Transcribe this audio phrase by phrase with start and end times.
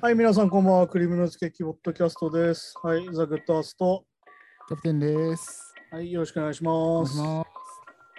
[0.00, 0.86] はい、皆さんこんばんは。
[0.86, 2.74] クリームのつけきポッドキャストです。
[2.80, 4.04] はい、ザ・グッドアースト。
[4.68, 5.74] キャプテンです。
[5.90, 7.20] はい、よろしくお願いします。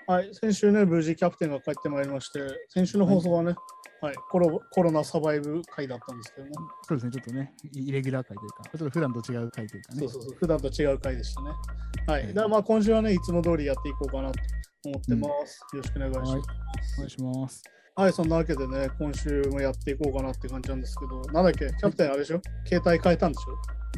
[0.06, 3.56] はい、先週ね、無事キャプテンが帰ってまいりまして、先週の放送はね、
[4.02, 6.52] はい、コロコロナサバイブ回だったんですけどね。
[6.90, 10.00] そうですね、ちょっとね、イイレギュラー回というか、ちょっと普段と違う回というかね。
[10.00, 11.52] そうそうそう、普段と違う回でしたね。
[12.06, 14.40] はい、ええだからまあ今週はね、いつも通りやっていこうかなと
[14.88, 15.62] 思ってます。
[15.74, 16.32] よろしくお願いします。
[16.34, 17.64] はいお願いします。
[17.98, 22.40] はい、そんなわけでね、今週もやっていこうかなって感じなんですけど、なんだっけ、キャプテンあれでしょ？
[22.64, 23.42] 携帯変えたんでし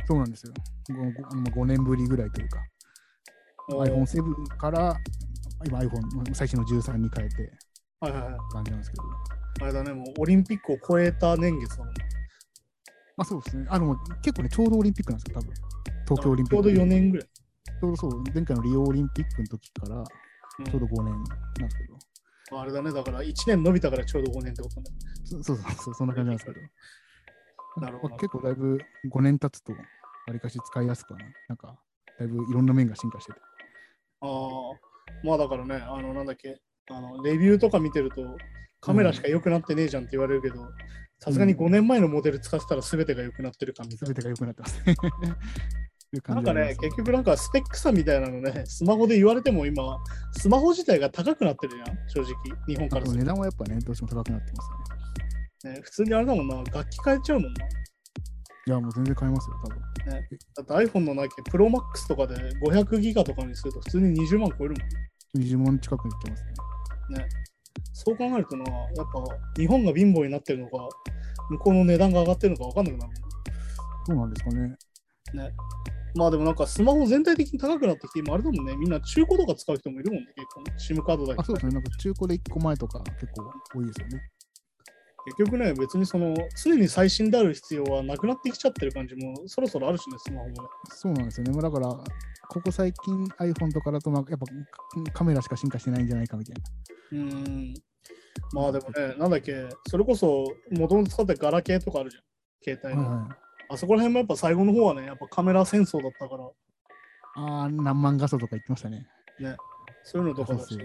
[0.07, 0.53] そうなんですよ。
[0.89, 4.95] 5, 5年ぶりぐらいというか、ょ iPhone7 から
[5.65, 7.51] 今 iPhone 最新の13に変えて
[7.99, 8.33] はいはいはい。
[8.53, 9.03] 感じなんですけど、
[9.63, 12.05] あれだね、もうオリンピックを超えた年月だもんね。
[13.17, 13.65] まあそうですね。
[13.69, 15.53] あの、結構ね、ちょうどオリンピックなんですよ、多分。
[16.07, 16.63] 東京オリンピック。
[16.63, 17.27] ちょうど4年ぐらい。
[17.27, 20.01] ちょうどそう、前回のリオオリンピックの時からう
[20.61, 21.29] んちょうど5年なんで
[21.69, 21.97] すけど、
[22.51, 24.87] あれだね、だから1年伸びたからちょうど5年ってことね。
[25.25, 26.61] そそうそうそう、そんな感じなんですけど。
[27.81, 28.79] なるほどまあ結構だいぶ
[29.11, 29.79] 5年経つと、わ
[30.31, 31.79] りかし使いやすくはな、なんか、
[32.17, 33.39] だいぶいろんな面が進化してて。
[34.21, 34.29] ああ、
[35.23, 36.59] まあだからね、あの、なんだっけ、
[36.89, 38.37] あの、レビューとか見てると、
[38.81, 40.55] カメラしか良くなってねえじゃんって言われるけど、
[41.19, 44.79] さすがに5年前のモデル使ってたら全てが良くなってる感みたいすべてが良くなってます
[46.11, 46.35] な。
[46.35, 49.97] なんかね結局なんかスペック差みたいなのね、スマホで言われても今、
[50.33, 52.33] スマホ自体が高くなってるじゃん、正直、
[52.67, 54.77] 日本からするあと値段はやっぱね、どうしても高くなってますね。
[55.61, 55.79] と、ね。
[55.83, 57.65] 普通にあれだもんな、楽器変えちゃうもんな。
[58.67, 59.79] いや、もう全然買えますよ、多分。
[60.09, 65.41] だって iPhone のなきプロマックスとかで500ギガとかにすると普通に20万超えるもん。
[65.41, 67.19] 20万近くにいってますね。
[67.19, 67.29] ね。
[67.93, 69.03] そう考えるとな、やっぱ
[69.57, 70.87] 日本が貧乏になってるのか、
[71.49, 73.13] 向こうの値段が上がってるのか分かんなくなる
[74.05, 74.77] そうなんですかね。
[75.33, 75.51] ね。
[76.15, 80.73] まあでもなんかスマホ全体的に高くなってきて、今あれだもんね、みんな中古とか使う人もいるもんね、結構ね。
[80.77, 81.73] SIM カードだけあ、そうですね。
[81.73, 84.21] なんか中古で1個前とか結構多いですよね。
[85.25, 86.33] 結局ね、別にその
[86.63, 90.69] 常に最新である必要はなくなってきちゃってる感じもそろそろあるしね、スマホもね。
[90.91, 91.51] そうなんですよね。
[91.51, 91.89] まあだから、
[92.49, 94.45] ここ最近 iPhone とかだと、まあやっぱ
[95.13, 96.61] カメラしか進化してないんじゃないかみたいな。
[97.11, 97.73] うーん。
[98.53, 102.23] まあでもね、なんだっけ、それこそ元々使ってガラケーとかあるじゃん、
[102.63, 103.09] 携帯の。
[103.09, 103.48] はいはい。
[103.69, 106.43] あそこら辺もやっぱ最後の方はね、やっぱカメラ戦争だったから、
[107.35, 109.05] ああ、何万画素とか言ってましたね。
[110.03, 110.77] そういうのとかだし。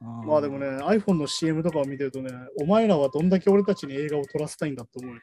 [0.00, 2.30] あーまあでもね、iPhone の CM とかを見てるとね、
[2.60, 5.20] お前らはどんだけ俺たちに映画を撮らせたいんだって思うよ。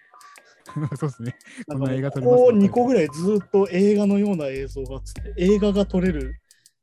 [0.95, 1.35] そうですね。
[1.67, 6.35] こんな映画撮りますここ2個ぐらいずっと映画のような映像がつって、映画が撮れる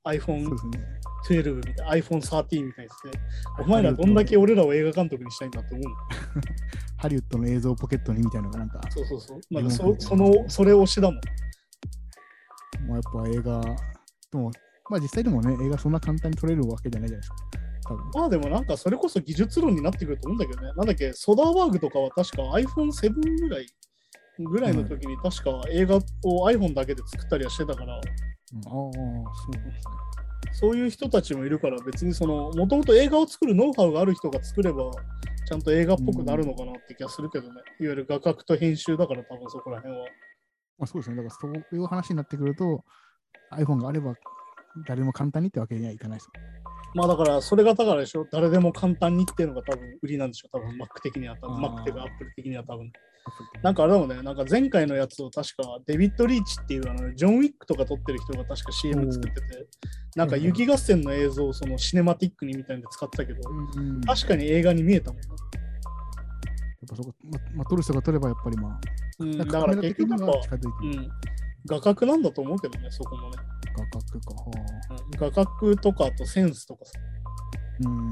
[0.04, 1.42] そう iPhone ですね。
[1.42, 3.12] 12みたいな、iPhone 13みたいですね。
[3.60, 5.96] お前らどんだけ俺らを映画監督にしたいんだって思うの。
[6.98, 9.40] ハリウッドの映像ポケットにみたいなのがなんか、そうそうそう。
[9.50, 11.20] なんか日本そその、それ推しだもん。
[12.88, 13.60] まあ、やっぱ映画、
[14.30, 14.50] でも、
[14.88, 17.36] まあ実際でもね、映画そんな簡単に撮れるわけじゃないじゃないですか。
[17.88, 20.72] 多分まあでもなんかそれこそ技術論になってくると思うんだけどね。
[20.76, 23.66] なんだっけ、ソダーバーグとかは確か iPhone7 ぐらい
[24.38, 26.00] ぐらいの時に確か映画を
[26.48, 28.90] iPhone だけで作ったりはしてたから、うんああ、そ
[29.48, 29.80] うですね。
[30.52, 34.90] そういう人たちもいるから別にその、もともと映画を作るノウハウがある人が作れば、
[35.48, 37.60] ちゃんと映画っぽくなるのかなって気がするけどね。
[37.80, 40.06] いわゆる画角と編集だから多分そこら辺は。
[40.78, 41.16] まあ、そうですね。
[41.16, 42.84] だからそういう話になってくると、
[43.52, 44.14] iPhone があれば
[44.86, 46.30] 誰も簡単にってわけにはいかないです。
[46.94, 48.26] まあだからそれがだからでしょ。
[48.30, 50.48] 誰でも簡単にっていうのが多分売りなんでしょ。
[50.50, 52.90] 多分 Mac 的には多分 Mac っていうか Apple 的には多分。
[53.62, 59.66] なんかあれだもんね、なんか前回のやつを確かデビッド・リーチっていうあのジョン・ウィックとか撮ってる人が確か CM 作ってて、
[60.14, 63.40] なんか雪合戦の映像をそのシネマティックにみたいに使ってたけど、
[64.06, 65.28] 確かに映画に見えたもんね。
[66.88, 68.80] ぱそこ、ままあ、撮る人が撮ればやっぱりまあ、
[69.18, 70.26] うん、なんかだから結局やっぱ。
[70.26, 71.08] うん、
[71.66, 73.36] 画角なんだと思うけどね、そこもね。
[73.76, 75.34] 画角か。
[75.34, 76.92] 画角とかあとセンスとかさ。
[77.84, 78.10] うん。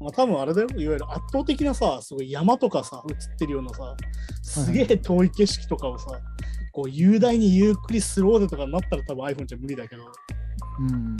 [0.00, 3.96] まあ多分あれだよ、いわゆる圧倒的なさ、すごい山とかさ、映ってるようなさ、
[4.42, 6.20] すげえ遠い景色とかをさ、
[6.72, 10.04] こう雄大にゆっくりスローでとかになったら多分 iPhone じゃ無理だけど、
[10.80, 11.16] うん。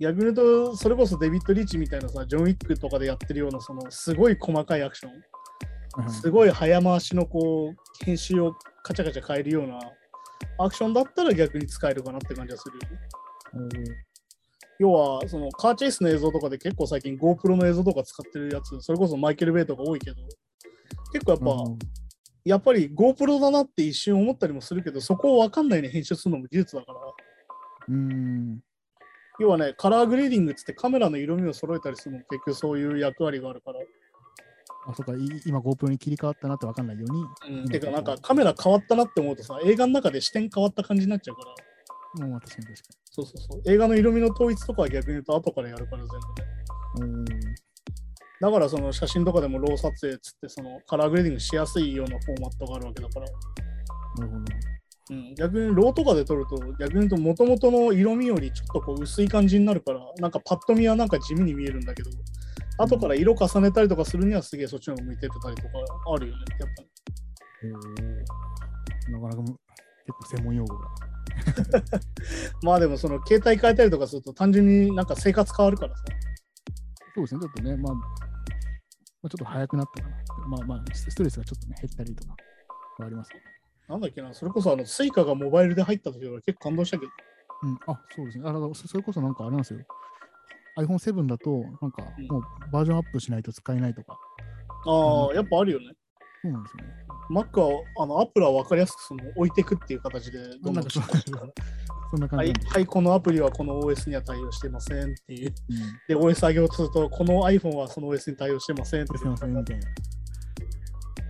[0.00, 5.24] 逆に言うと、それこそデビッド・リーチみたいなさ、ジョン・ウィックとかでやってるような、そのすごい細かいアクション、はいは
[6.06, 9.78] いすごい早回しのこう、編集をカチャカチャ変えるような
[10.58, 12.78] アクションだったら逆に使えるかなって感じがする
[13.62, 13.94] よね。
[14.84, 20.16] 要は、そのカーチェイスの映像とかで結構最近 GoPro の映像とか使ってるやつ、それこそマイケル・ベイとか多いけど、
[21.12, 21.78] 結構やっぱ、うん
[22.44, 26.98] やっぱり GoPro だなって一瞬思ったりもするけど、そこを分かんないように編集するのも技術だから、
[27.88, 28.60] うん。
[29.40, 33.80] 要はね、カラーグレーディングっつってカメラの色味を揃えたりするのも結局そういう役割があるから。
[34.86, 35.16] あ、そうか、い
[35.46, 37.60] 今 GoPro に切り替わったなって分かんないように。
[37.60, 41.54] うん、てか、なんかカメラ変わったなって思うとさ、映画の中で視点変わった感じになっちゃうから、も
[42.14, 43.72] う確かに確かそうそうそう。
[43.72, 46.02] 映画の色味の統一とかは逆に言うと後からやるから
[46.98, 47.20] 全部。
[47.20, 47.24] うん。
[48.40, 54.44] だからその写真とかでも RAW 撮影っつってその color grading しやすいようなフォーマットがあるわけだから、なるほど。
[55.10, 62.10] うん、逆に RAW とかで撮ると逆に言うと元々の色味よりちょっとこう薄い感じになるからなんかパッと見はなんか地味に見えるんだけど
[62.78, 65.68] 後から色重ねたりとかするにはすげえそっちの方が向いてたりとか
[66.14, 66.88] あるよねやっぱり。
[69.08, 69.58] おなかなかむ
[70.06, 71.13] 結構専門用語が。
[72.62, 76.04] まあでもその携帯変えたりとかすると単純になんか生活変わるからさ。
[77.14, 78.00] そうですね、ちょっとね、まあ、ま
[79.24, 80.16] あ、ちょっと早くなったかな。
[80.48, 82.34] まあまあ、ストレスがちょっとね、減ったりとか
[82.98, 83.44] はありますけど。
[83.88, 87.12] なんだっけな、それこそあの、 Suica がモバイルで入った時は結構感動したけど。
[87.62, 88.48] うん、あ、そうですね。
[88.48, 89.80] あだからそそれこそなんかあれなんですよ。
[90.76, 92.42] iPhone7 だと、なんかうんもう
[92.72, 94.18] バージョンアップしないと使えないとか。
[94.86, 95.92] ああ、やっぱあるよね。
[96.42, 97.13] そうなんですよね。
[97.30, 105.48] Mac は、あの、Apple は分かりやすくその置いていくっていう形で、どんなそそんな感 はいじなんで、はい、このアプリはこの OS には対応してませんっていう。
[105.48, 105.76] うん
[106.08, 109.86] で、OS 上げようとすると、この iPhone はその OS に対応してませんってすいませんみたいな。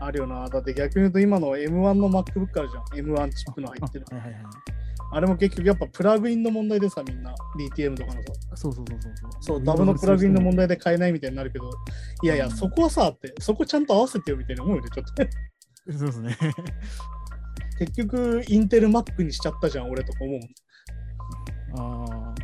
[0.01, 0.49] あるよな。
[0.49, 3.07] だって逆に言うと今の M1 の MacBook あるじゃん。
[3.07, 4.05] M1 チップの入ってる。
[4.11, 4.43] あはいはいはい。
[5.13, 7.33] あれも結局やっぱプラグインの問題でさ、みんな。
[7.57, 8.29] DTM とかのさ。
[8.57, 9.31] そうそうそうそうそう。
[9.41, 10.67] そう、ダブのプラグインの問題。
[10.67, 11.71] 題で買えないみたいになるけど、
[12.23, 15.23] いやいや、うんそこはさ、って、そこちゃんと合わせてよみたいな思うよね、ちょっと。
[15.91, 16.39] そうですね。
[17.79, 20.41] 結局、インテル Mac にしちゃったじゃん、俺とか思う。
[21.77, 22.35] ああ、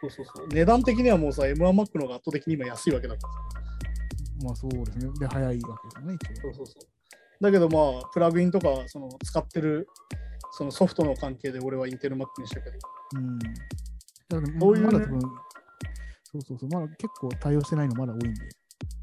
[0.00, 0.48] そうそうそう。
[0.48, 3.38] 値段的にはもうさ、M1 Mac の方が圧倒的に今安いわけだからさ。
[4.44, 5.10] まあそうですね。
[5.18, 6.42] で、早いわけですよね、一応。
[6.42, 7.42] そうそうそう。
[7.42, 9.88] だけどまあ、プラグインとか、その使ってる
[10.58, 12.78] そのソフトの関係で俺はインテル Mac にしたけど。
[13.16, 13.38] うん。
[13.38, 13.56] だか
[14.40, 15.28] らそういうねまだ多分、そ
[16.38, 18.40] うそうそう、まだ結構対応してないのまだ多いんで。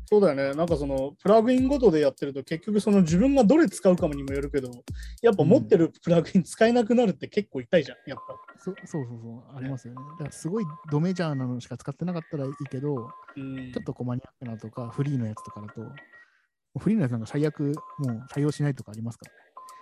[0.08, 0.54] そうだよね。
[0.54, 4.70] なんかそのプラグインごとでやってると結局その自分がどれ使うかにもよるけど、
[5.22, 8.36] やっぱ持ってるプラグイン使えなくなるって結構痛いじゃん、やっぱ。
[8.60, 10.00] そそうそうそう、ありますよね。
[10.12, 15.82] だからすごいドメジャーなのしか使ってなかったらいいけど、うんちょっとこうマニアックなとか、フリーのやつとかだと、
[16.80, 19.26] フリーのやつなんか最悪もう対応しないとかありますか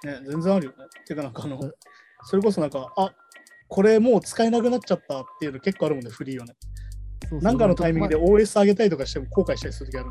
[0.03, 0.21] らね。
[0.21, 0.77] ね、全然あるよね。
[1.05, 1.73] てかなんかあのうん、
[2.23, 3.13] それこそなんか、あ
[3.67, 6.53] これもう使えなくなっちゃったっていうの結構あるもんね、フリーよね。
[7.41, 10.09] なんかのタイミングでま OS 上げたりとかしても後悔したりするときある。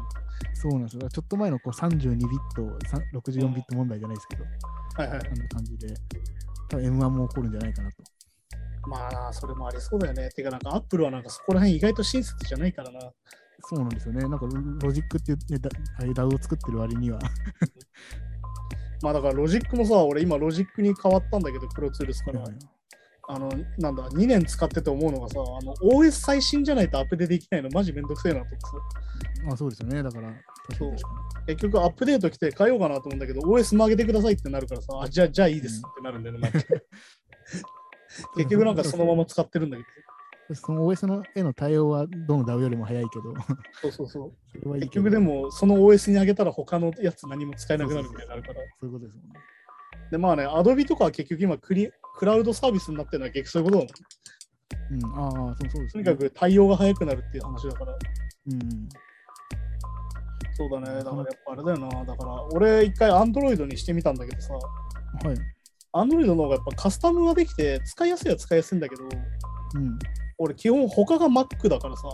[0.55, 1.09] そうなんですよ。
[1.09, 4.45] ちょっと前のこう32ビット、さ64ビット問題じゃないですけど、
[4.97, 5.19] はいはい。
[5.19, 5.95] あんな感じで、
[6.69, 7.97] 多分 M1 も起こるんじゃないかなと。
[8.89, 10.29] まあな、それもありそうだよね。
[10.31, 13.01] てかなんか Apple はなんかそこら辺意外と親切じゃないからな。
[13.65, 14.21] そうなんですよね。
[14.23, 17.19] なんかロロジックっていう、ね、だああいう DAW を作ってる割には、
[19.03, 22.45] まあだからロジックもさ、俺今ロジックに変わったんだけど、 Pro Tools から。
[23.29, 29.53] あの、なんだ、2年使ってて思うのがさ、あの OS 最新じゃないとアップデートできないのマジめんどくせえなと思ってさ。
[29.53, 30.03] あそうですよね。
[30.03, 30.29] だから、
[30.69, 31.09] 確かに確か
[31.47, 36.41] 結局アップデート来て変えようかなと思うんだけど、OS 曲げてくださいってなるからさ、あ、じゃあ、じゃあいいですってなるんだよね。
[36.53, 36.63] 毎回
[38.37, 39.87] 結局なんかそのまま使ってるんだけに。
[40.55, 43.41] その OS のへの対応はどの DAO よりも早いけど、ど、
[43.81, 44.33] そうそうそう。
[44.59, 48.55] それはいい結局で、もその OS に上げたら他のやつ何も使えなくなるみたいになるから。
[48.81, 49.41] そういうことですもんね。
[50.11, 54.13] で、まあね、Adobe とかは結局今クリクラウドサービスになってるのは結局そういうことだもん。
[54.93, 56.05] うん、ああ、そうそうですね。
[56.05, 57.93] とにかく対応が早くなるっていう話だから。
[57.93, 58.89] うん。
[60.55, 60.99] そうだね。
[60.99, 62.05] だからやっぱあれだよな。
[62.05, 65.37] だから俺一回 Android にしてみたんだけどさ、はい。
[65.95, 69.99] Android の方がやっぱカスタムができて使いやすいは使いやすいんだけど、うん。
[70.39, 72.09] 俺基本他が Mac だからさ、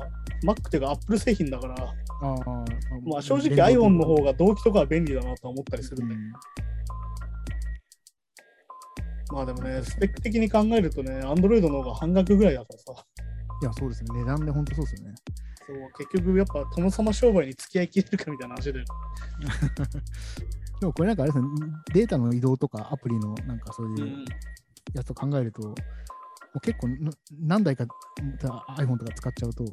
[0.45, 2.35] Mac っていうか Apple 製品だから、ああ、
[3.05, 6.27] まあ正直 iPhone の方が同期とかは便利だなとは思ったりするんだけど、
[9.33, 13.05] まあでもね、スペック的に考えるとね、Android の方が半額ぐらいだからさ、
[13.63, 14.11] いや、そうですね。
[14.21, 15.15] 値段で本当そうですよね。
[15.67, 18.81] そう結局やっぱ殿様商売に付き合いきれるかみたいな話で、
[20.81, 21.49] でもこれなんかあれですね、
[21.93, 24.25] データの移動とかアプリのなんかそうう、いうん
[24.95, 25.75] やつを考えると、も
[26.55, 27.87] う結構な何台か
[28.79, 29.73] iPhone とか使っちゃうと、はい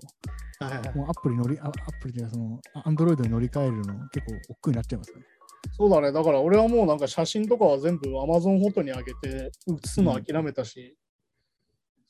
[0.66, 1.72] はいはいもうアプリ乗り、あア
[2.02, 5.26] プリでその、あ Android に乗り換えるの結構億劫になっちゃいますよね。
[5.72, 10.98] そうだね、だから俺はもうなんか写真とかは全部 Amazon フォトに上げて写すの諦めたし、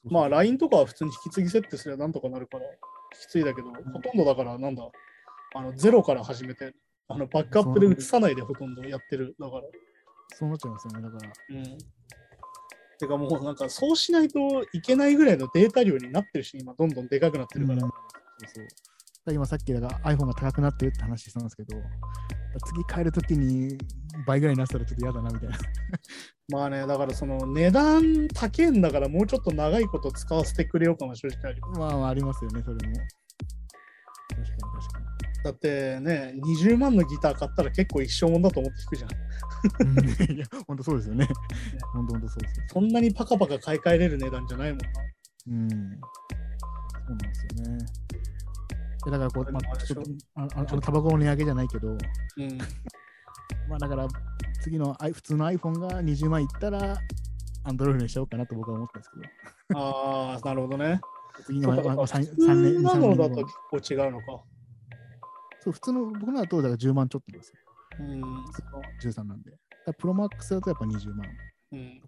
[0.03, 2.71] まあ LINE とかは普通に引き継ぎ設定すればなんとかなるから引
[3.21, 4.83] き継いだけど、ほとんどだからなんだ、
[5.55, 6.73] あのゼロから始めて、
[7.07, 9.35] あのバックアップで写さないでほとんどやってる。
[9.39, 9.63] だから。
[10.35, 11.01] そうなっちゃいますよね。
[11.01, 11.77] だから、うん。
[12.97, 14.39] てかもうなんかそうしないと
[14.73, 17.83] いけないぐらいのデータ量になってるし、今どんどんでかくなってるから。
[17.83, 17.95] うんそ
[18.45, 18.67] うそう。
[19.31, 21.75] 今さっきだから iPhone が高くなってるって話したんですけど、
[22.67, 23.77] 次買えるときに
[24.27, 25.57] 倍ぐらいになったらちょっと嫌だなみたいな。
[26.49, 31.61] まあね、だからその値段高えんだからもうちょっと長いこと使わせてくれようかな、正直ある。
[31.77, 32.81] まあまあありますよね、それも。
[32.81, 35.05] 確かに確か
[35.43, 40.35] だってね、20万のギター買ったら結構一生もんだと思って弾くじゃん。
[40.35, 41.27] いや、本当そうですよね。
[41.93, 42.53] 本当本当そうです。
[42.73, 44.85] そんなにパカパカ買い替えれる値段じゃないもんな。
[45.47, 45.69] うん。
[45.69, 45.75] そ
[47.07, 47.85] うなんですよね。
[49.05, 51.97] でだからこう、まあ、ちょっとあああのタバコの値上げじゃないけど、うん。
[53.69, 54.07] まあだから
[54.61, 56.97] 次のアイ普通の iPhone が20万いったら、
[57.65, 60.99] Android にしようかなと僕は思ったんですけど、ああ、なるほどね。
[61.45, 63.45] 次の、まあまあ、3, 普通年、3なのだと
[63.79, 64.25] 結構違うのか。
[65.59, 67.55] そう、普通の僕のだとだから10万ちょっとですよ。
[67.99, 68.21] うん。
[68.45, 69.51] 普通の13なんで。
[69.99, 71.27] プロマックスだとやっぱ20万。
[71.73, 72.01] うん。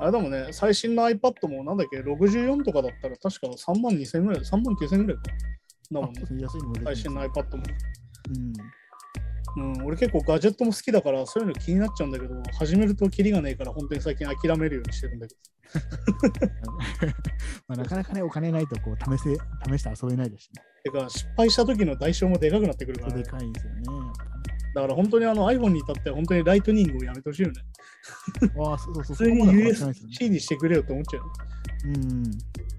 [0.00, 5.22] あれだもんね、最新の iPad もなんだっけ、64とかだったら確か3万2000ぐらい、3万9000ぐらいか。
[5.92, 7.62] だもんね安いの最新の iPad も。
[8.28, 8.52] うん。
[9.56, 15.34] うん、俺結構ガジェットも好きだからそういうの気になっちゃうんだけど始めるとキリがねえから本当に最近諦めるようにしてるんだけ
[17.68, 19.36] まあ、なかなかね、お金ないとこう試せ、
[19.68, 20.62] 試して遊べないですしね。
[20.84, 23.82] どてか失敗した時の代償もでかくなってくるから、ね、でかいんですよね。
[24.74, 27.62] だから本当にあの iPhone に至っては本当にライトニングをやめてほしいよね
[28.64, 29.16] ああ、そうそうそう。
[29.16, 31.22] 普通にそこまでは変わってないですよね USB-C にしてくれよって思っちゃう
[31.86, 32.30] うん。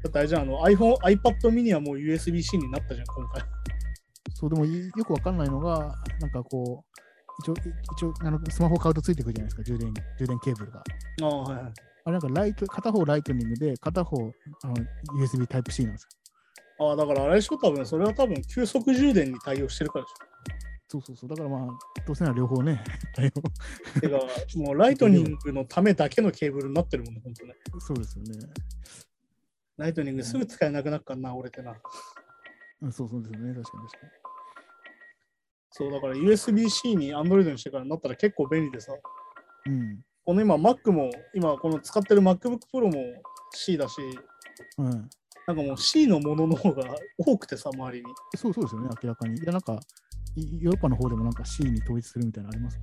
[0.03, 3.43] だってあれじゃの iPhone、iPad mini はもう USB-C になったじゃん今回
[4.33, 7.01] そう、でもいよくわかんないのが、なんかこう、
[7.41, 7.53] 一応、
[7.93, 10.83] 一応あのスマホ買うとついてくるじゃないですか、充電充電ケーブルが。
[11.21, 14.17] ああはいはいあれなんかライト、片方ライトニングで、片方
[14.63, 14.75] あの
[15.19, 16.07] USB Type-C なんです
[16.79, 16.87] よ。
[16.87, 20.13] ああだからあれでしょ多分それは多分急速充電に対応してるからでし
[20.87, 21.29] そうそうそう。
[21.29, 21.67] だからまあ、
[22.05, 22.83] どうせなら両方ね、
[23.15, 23.29] 対応。
[23.29, 24.17] ょてか
[24.55, 28.31] もうライトニングのためだけのケーブルになってるもんね本当ねそうですよね。
[29.77, 31.75] ライトニングすぐ使えなくなるからな俺ってな
[32.81, 33.53] うんそうそうですよね。
[33.53, 34.07] 確かに確か
[35.71, 38.91] そうだから USB-C に Android にしてからなったら結構便利でさ、
[39.65, 39.73] に。
[39.73, 39.99] うん。
[40.25, 42.93] この今 Mac も、今この使ってる MacBook Pro も
[43.53, 43.95] C だし、
[44.77, 45.09] うん。
[45.47, 46.83] なんかもう C のものの方が
[47.17, 48.05] 多くてさ、周りに。
[48.35, 49.41] そうそうですよね、明らかに。
[49.41, 49.79] いや、なんか、
[50.35, 52.79] いヨーロッパの方でもなんか C に統一するみたいなのあります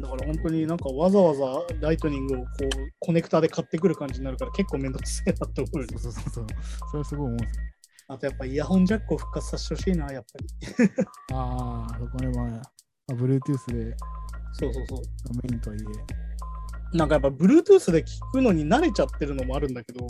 [0.00, 1.44] だから本当になんかわざわざ
[1.80, 2.68] ライトニングをこう
[3.00, 6.46] コネクタで買ってくる感じになるから結構めんどくせえなって思うそうそうそうそう。
[6.90, 7.72] それはすごい思うんですよね。
[8.10, 10.46] あとやっぱイヤホンジャックを復活させてほしいな、やっぱり。
[11.34, 12.60] ああ、そこね、まあ、ま
[13.10, 13.96] あ、Bluetooth で
[14.52, 15.00] そうそうそう。
[15.42, 15.78] メインとはい
[16.94, 16.96] え。
[16.96, 20.06] なんかやっぱ Bluetooth で聞くのに慣れちゃってるのもあるんだけど、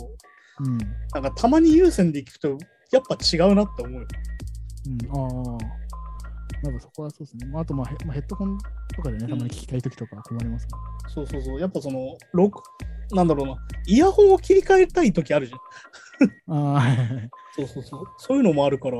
[0.59, 0.77] うん。
[1.13, 2.57] なんかたまに有線で聞くと
[2.91, 4.07] やっぱ違うなって思うよ。
[5.11, 5.88] うん、ああ。
[6.63, 7.45] なんかそこはそうですね。
[7.47, 8.57] まあ、あと、まあヘ、まあ、ヘッドホン
[8.95, 11.09] とかでね、たまに聞きたいときとか困りますもん。
[11.09, 11.59] そうそうそう。
[11.59, 12.61] やっぱその、録
[13.11, 15.59] なんだろうな、イヤホンを切り替えたい時あるじゃん。
[16.75, 16.97] ああ。
[17.55, 18.03] そうそうそう。
[18.17, 18.97] そういうのもあるから、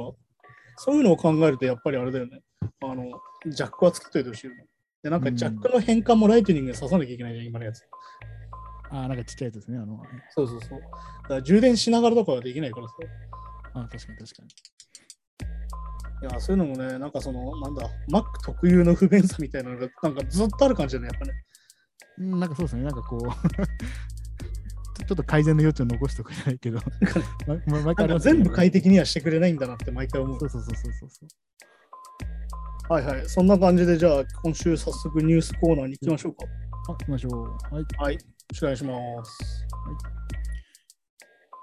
[0.78, 2.42] そういうのを考えるとやっぱりあれだよね。
[2.82, 3.04] あの、
[3.46, 4.66] ジャックはつけといてほしいよね。
[5.04, 7.84] で、なんかジャックの変換もライトニングで刺さなきゃいけないじゃん、今のやつ。
[8.92, 9.78] ああ、なんかちっちゃいやつですね。
[9.78, 10.80] あの、そうそうそう。
[10.82, 12.96] だから充電しながらとかはできないからさ。
[13.74, 14.50] ああ、確かに確かに。
[16.22, 21.34] いや、そういうのもね、なんかその、なんだ、Mac 特有の不便さみたいなのが、なんかずっとある感じだね、やっぱね。
[22.20, 22.84] うん、なんかそうですね。
[22.84, 26.80] なんかこうちょ、 ちょっと改善の余地を残しておくじゃないけど、
[27.48, 30.46] まま毎なんか回ね 全部快適にはしてくれないんだなって毎回思うそ。
[30.46, 32.94] うそうそうそうそうそう。
[32.94, 33.30] はいはい。
[33.30, 36.46] そんな感じで、じゃあ、今週早速ニュースコーナーに行きましょうか。
[36.90, 37.74] あ、行きましょう。
[37.74, 37.86] はい。
[37.98, 38.14] はい。
[38.16, 39.66] よろしくお願いします。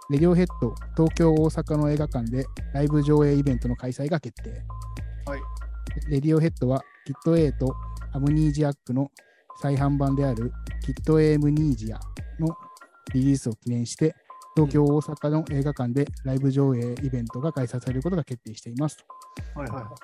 [0.08, 4.50] レディオヘッド東京、大阪の映画館でライブ上映イベントの開催が決定。
[5.28, 5.40] はい。
[6.08, 7.74] レディオヘッドはキット A と
[8.12, 9.10] アムニージアックの
[9.60, 10.52] 再販版である
[10.84, 11.98] キット A ムニージア
[12.38, 12.54] の
[13.14, 14.14] リリースを記念して
[14.54, 19.04] 東京、大阪の映画館でライブ上映イベントが開催されることが決定しています。
[19.56, 19.94] はいはいはい。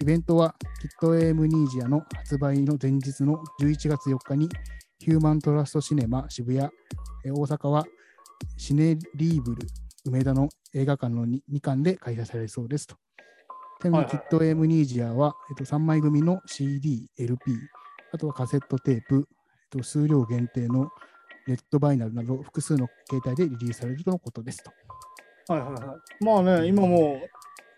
[0.00, 4.48] イベントはキット A ムニージアの発売の前日の11月4日に
[5.00, 6.70] ヒューマントラストシネマ渋谷、
[7.24, 7.84] え大阪は
[8.56, 9.66] シネリーブル
[10.06, 12.96] 梅田の映画館の 2, 2館で開催されるそうですと。
[13.80, 17.52] ちなみにはいはいキット A ムニージアは、えっと、3枚組の CD、LP、
[18.12, 20.90] あとはカセットテープ、えっと、数量限定の
[21.46, 25.52] レッドバイナルなど複数の形態でリリースされるとのことですと。
[25.52, 26.24] はいはいはい。
[26.24, 27.20] まあね、今も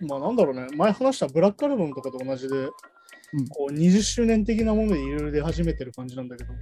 [0.00, 6.52] う、まあなんだろうね、前話したブラックアルバムとかと同じで、うんこう20周年的なものでいろいろ出始めてる感じなんだけど、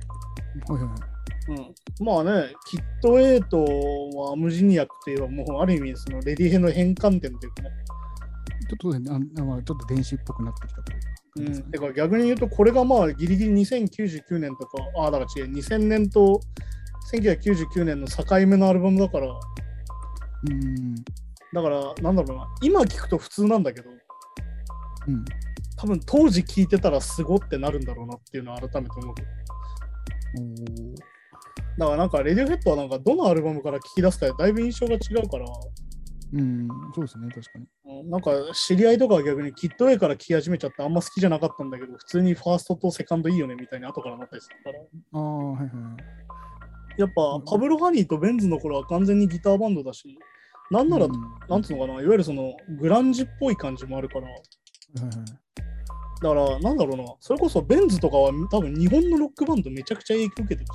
[0.72, 1.19] はいはいはい
[1.50, 7.70] うん、まあね、キット A とアムジニアックといえば、もうある意味、そのレディヘの変換点というかね、
[8.68, 11.40] ちょっとあちょっと電子っぽくなってきたというかう。
[11.40, 16.40] ん、てか逆に言うと、これがまあギリギリ2099年とか、ああ、だから違う、2000年と
[17.12, 20.94] 1999年の境目のアルバムだから、うん。
[21.52, 25.24] だから、なんだろうな、今聞くと普通なんだけど、うん。
[25.76, 29.28] 多分当時聞いてたらすごってなるんだろうなっていうのは改めて思うけど。
[31.78, 35.46] だからなんか、レディオヘッドはなんかどのアルバムから聞き出すかでだいぶ印象が違うから、
[36.32, 37.64] うん、そうですね、確かに。
[37.64, 44.78] うんなんか知り合いとかは逆にキット A から聞き始めちゃってあんま好きじゃなかったんだけど、普通にファーストとセカンドいいよねみたいに後からなったりするから。
[45.12, 45.70] ああ、はいはい。
[47.00, 50.18] やっぱパブロ・ハニーとベンズの頃は完全にギターバンドだし、
[50.70, 51.12] なんなら、うん
[51.48, 55.10] なんつうのかな、いわゆるそのグランジっぽい感じもあるから、はいはい
[56.22, 60.70] だから、なんだろうな、それこそベンズとかは多分日本のロックバンドめちゃくちゃ影響受けてるし、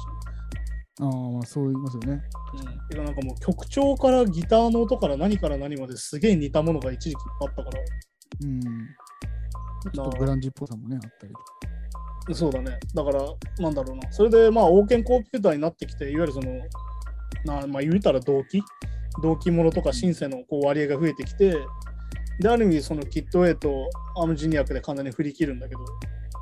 [1.02, 2.24] ああ、まあそう言いますよね。
[2.54, 7.84] うん、てかなんかもう曲調からギターの音から何から何まですげえ似たものが一時期いっぱいあったから、
[8.44, 8.62] うん。
[9.94, 11.34] ちょっとグランジっぽさもね、あったり
[12.28, 12.34] と。
[12.34, 12.80] そうだね。
[12.96, 13.22] だから、
[13.60, 14.12] なんだろうな。
[14.12, 16.54] それで、まあ、王権コンピューターになってきて、いわゆるその、
[17.46, 18.64] なまあ、言うたら動機？
[19.22, 21.56] 動機ものとかシンセのこう割合が増えてきて、
[22.40, 25.86] で、ある意味、そのキット A とアームジニアクで完全に振り切るんだけど、う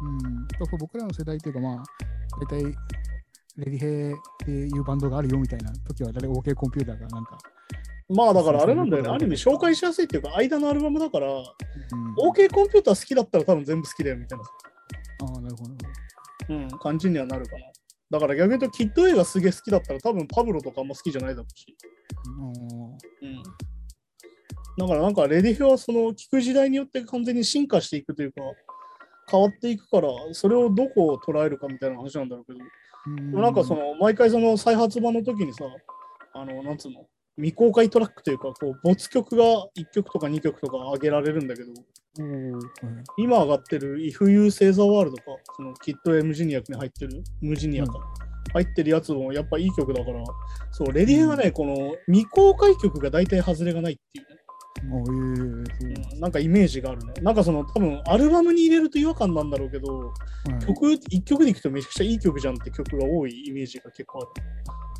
[0.10, 0.48] ん。
[0.80, 1.84] 僕らの世代っていうか、まあ、
[2.50, 2.76] 大体、
[3.58, 7.38] レディヘイっていうバンドがあるよみたいな時は、誰 OK コンピューターがなんか、
[8.10, 9.08] まあ、だからあれなんだよね。
[9.10, 11.44] そうそうある意味、紹介しやすいっていうか、間のアルバムだから、うん、
[12.30, 14.46] OK コンピューター好きだったら多分全部好きだよみたいな、
[15.34, 15.74] ああ、なるほど。
[16.50, 17.66] うん、感じにはなるかな。
[18.12, 21.76] だから逆に言うと、キット A がすげえ好きだったら、多分パブロとかあんま好きじゃないだろうし。
[22.26, 23.44] うんうん。
[24.78, 28.42] だからなんかレディフはその聞く時代によって完全に進化していくというか
[29.30, 32.66] 変わっていくからそれをどこを捉えるかみたいな話なんだろうけど、うん
[33.06, 35.66] でもなんかその毎回その再発版の時にさ
[36.34, 37.06] あのなんつうの？
[37.36, 39.44] 未公開トラックというかこう没曲が
[39.76, 41.72] 1曲とか2曲とか上げられるんだけど
[42.20, 42.64] おーはい
[43.18, 45.24] 今上がってる If You Say the World か
[45.56, 47.24] そのキッド M ジニアに入ってる？
[47.42, 47.94] ムジニアか、
[48.54, 50.24] 入ってるやつもやっぱいい曲だから
[50.72, 54.40] そうレディフがね、この未公開曲が大体外れがないっていうね
[54.90, 55.04] そう。
[55.08, 55.64] うん。
[56.20, 57.14] なんかイメージがあるね。
[57.22, 60.14] なんかその多分アルバムに入れると違和感なんだろうけど、は
[60.62, 60.66] い。
[60.66, 64.22] 曲一曲でいくとめちゃくちゃいい曲じゃんって曲が多いイメージが結構あ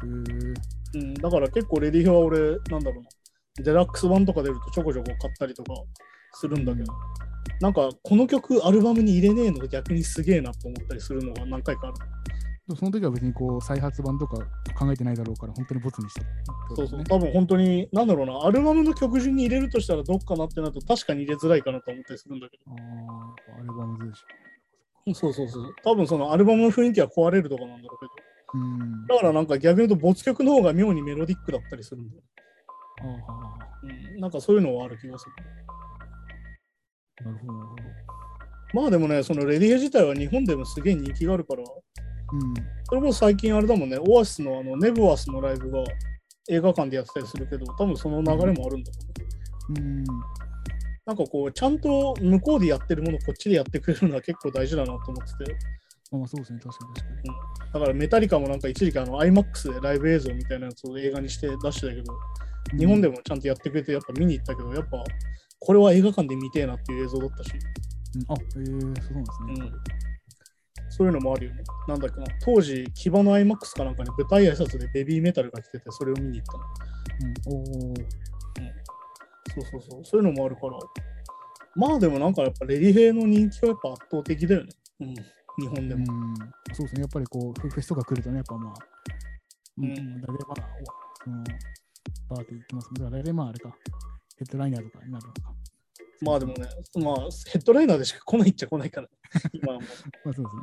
[0.06, 0.54] る。
[0.96, 3.10] うん、だから結構レディーは俺、なんだろうな、
[3.64, 5.74] デラックス版とか出るとちょこちょこ買ったりとか
[6.34, 6.94] するんだけど、
[7.62, 11.98] なんかこの曲アルバムに入れねえのが逆にすげえなと思ったりするのが何回かある。
[12.78, 14.38] その時は別にこう再発版とか
[14.78, 16.22] 考えてないだろうから、本当にボツにして
[16.76, 17.04] そうそう。
[17.04, 22.64] 多分本当に、なんだろうな、アルバムの曲順に入れるとしたらどっかなってなると確かに入れづらいかなと思ったりするんだけど。
[22.72, 25.20] ああ、アルバム重視。
[25.20, 25.76] そうそうそう。
[25.84, 28.12] 多分そのアルバムの雰囲気は壊れるとかなんだろうけど。
[28.54, 29.08] うん。
[29.08, 32.22] だからなんか逆に言うと没曲の方が妙にメロディックだったりするんだよ。
[33.02, 33.06] あ
[33.84, 35.32] うん、なんかそういうのはある気がする。
[37.20, 37.54] あ、なるほど。
[38.74, 41.64] まあでもね、そのレディヘ自体は日本でもすげえ人気があるから、
[42.34, 42.54] うん。
[42.86, 45.84] それこそ最近あれだもんね、オアシスのあのネブワスのライブが
[46.50, 49.00] 映画館でやってたりするけど、多分その流れもあるんだろ
[49.70, 49.82] うね。
[49.82, 50.04] うん。
[51.06, 55.56] なんかこう、ちゃんと向こうでやってるものこっちでやってくれるのは結構大事だなと思ってて。
[56.12, 57.30] まあそうですね、確かに確かに。
[57.74, 62.14] だからメタリカもなんか一時期あの IMAX でライブ映像みたいなやつを映画にして出してたけど、
[62.78, 65.04] 日本でもちゃんとやってくれてやっぱ見に行ったけど、やっぱ
[65.60, 69.22] これは映画館で見てえなっていう映像だったし、うんあ、ええそうなんですね。
[69.58, 70.13] うん
[70.96, 71.64] そういうのもあるよね。
[71.88, 76.64] なんだっけな、当時、キバの IMAX かなんかに舞台挨拶でベビーメタルが来てて、それを見に行ったの。
[77.52, 78.06] うん、おー
[79.56, 80.78] そうそうそう、そういうのもあるから。
[81.76, 84.70] まあでもなんかやっぱレディヘイの人気はやっぱ圧倒的だよね。
[85.00, 86.06] うん、日本でも。
[86.08, 86.36] うん、
[86.74, 88.74] そうですね、やっぱりこう、フフェスとか来るとね、やっぱまあ、
[89.80, 91.44] うん、うん大体まあ、おその、
[92.30, 93.76] パーティー行きますだから大体まああれか、
[94.38, 95.63] ヘッドライナーとかになるのか。
[96.24, 97.16] まあでもね、まあ
[97.52, 99.08] ヘッドライナーでしか来ないっちゃ来ないから、
[99.54, 99.90] 今はもう。
[100.26, 100.62] まあそうですね。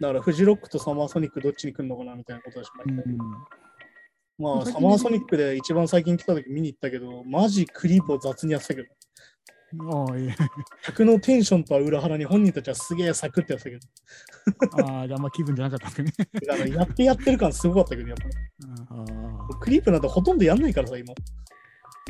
[0.00, 3.18] だからフジロックとサマーソニックどっちに来るのかなみたいなことだし、毎回うん、
[4.38, 8.88] まあサマーソニックで一番最近来た時見に行ったけど、マジクリープを雑にやってたけど、
[9.92, 10.34] ああ、いえ。
[10.82, 16.30] 客のテンションとは裏腹に本人たちはすげえサクってやってたけど、ああ、ああんま気分じゃなかったんですかね。
[16.50, 18.24] あのやってやってる感すごかったけど、やっぱ
[18.94, 19.04] あ
[19.50, 21.12] あ、クリープなんてほとんどやんないからさ、今。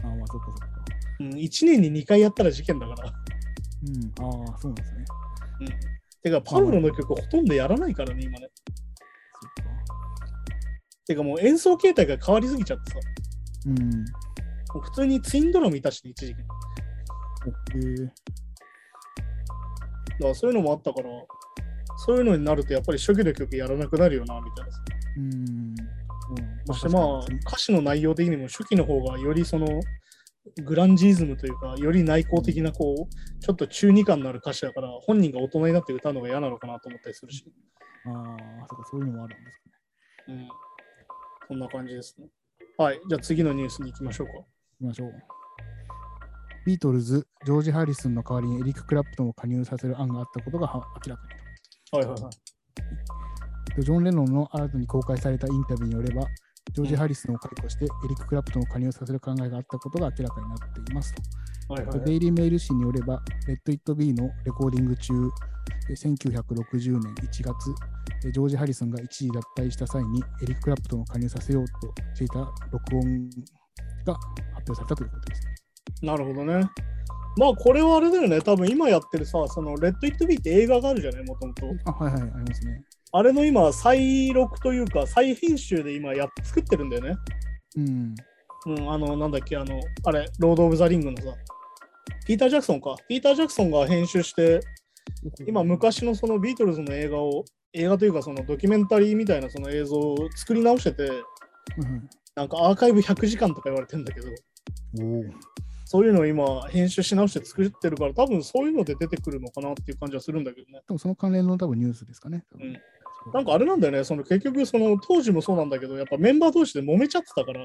[0.05, 0.78] ああ、まあそっかそっか。
[1.21, 3.13] うん、1年に2回やったら事件だから。
[4.19, 5.05] うん、ああ、そうなんですね。
[5.61, 5.67] うん。
[6.23, 8.49] てか、パウロの曲ほとんどやらないからね、今ね。
[9.57, 9.71] そっか。
[11.07, 12.99] てかもう演奏形態が変わりすぎちゃってさ、
[13.67, 13.75] うん。
[13.75, 13.81] も
[14.77, 16.39] う普通にツインドラムいたしね、一時期。
[16.41, 16.55] だか
[17.75, 18.11] おえー
[20.21, 21.09] らそういうのもあったから、
[21.99, 24.81] そういうのになるとやっぱり初期の曲やらなくなるよな、みたいなさ。
[25.17, 25.75] うん。
[26.67, 29.67] そしてまあ、歌詞の内容的にも初期の方がよりその、
[30.65, 37.45] グランジーズムというか、より内向的な、こう、ちょっと中二感のある歌詞だから、本人が大人になって歌うのが嫌なのかなと思ったりするし。
[38.07, 39.75] ああ、そっか、そういうのもあるんですかね。
[40.29, 40.49] うん。
[41.49, 42.29] そんな感じですね。
[42.77, 43.01] はい。
[43.09, 44.33] じゃあ次のニュースに行きましょうか。
[44.35, 44.41] 行
[44.79, 45.13] きましょう。
[46.67, 51.23] ビートルズ、ジョージ・ハリスンの代わりにエリック・クラプトンを加入させる案があったことがは明らか
[51.93, 52.33] にはいはいはい。
[53.75, 53.83] と。
[53.83, 56.27] ジョン・レノンの新たに公開されたインタビューによれば、
[56.73, 61.23] ジョージ・ハリスンを解雇してエリック・クラプトンを加入させる考えがあったことが明らかになっていますと。
[61.69, 65.13] はいはいデイリー・メール紙によれば、レッド・イット・ビーのレコーディング中、
[65.91, 67.75] え1960年1月、
[68.27, 72.39] えジョージ・ハリソンが一時脱退した際にエリック・クラプトンを加入させようとしていた
[72.73, 73.29] 録音
[74.07, 74.15] が
[74.55, 75.55] 発表されたということですね。
[76.03, 76.71] なるほどね。
[77.37, 81.67] まあこれはあれだよね、多分今やってるさ、そのレット・イット・ビーって映画があるじゃない、もともと。
[81.85, 82.83] あ、はいはい、ありますね。
[83.13, 87.17] あれの今、再録というか、再編集で今やっ作ってるんだよね。
[87.77, 88.15] うん。
[88.67, 91.35] うん、あの、なんだっけ、あの、あれ、ロード・オブ・ザ・リングのさ、
[92.27, 92.97] ピーター・ジャクソンか。
[93.09, 94.61] ピーター・ジャクソンが編集して、
[95.47, 104.29] 今、昔のそのビートルズの映画を、映画というか、そのドキュメンタリーみたいなその映像を作り直してて、うんなんかアーカイブ100時間とか言われてんだけど、
[105.01, 105.25] おお。
[105.87, 110.83] そういうのを今、編集し直して作ってるから、多分そういうので出てくるのかなっていう感じはするんだけどね。
[110.87, 112.45] でもその関連の多分ニュースですかね。
[112.53, 112.81] 多分うん
[113.33, 117.61] なんかあれなんだよね、その結局、その当時もそうなんだけど、やっぱメンバー同士で揉めちゃってたから、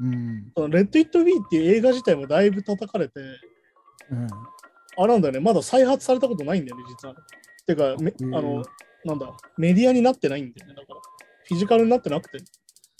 [0.00, 0.52] うん。
[0.56, 3.20] そのレッド・イット・ビーっていう映画自体もだいぶ叩かれて、
[4.10, 4.26] うん。
[4.96, 7.14] あれなんだよね、まだ再発されたことないんだよね、実は。
[7.66, 8.64] てか、めあの、
[9.04, 11.00] なんだ、メディアになってないんだよね、だから。
[11.46, 12.38] フィジカルになってなくて。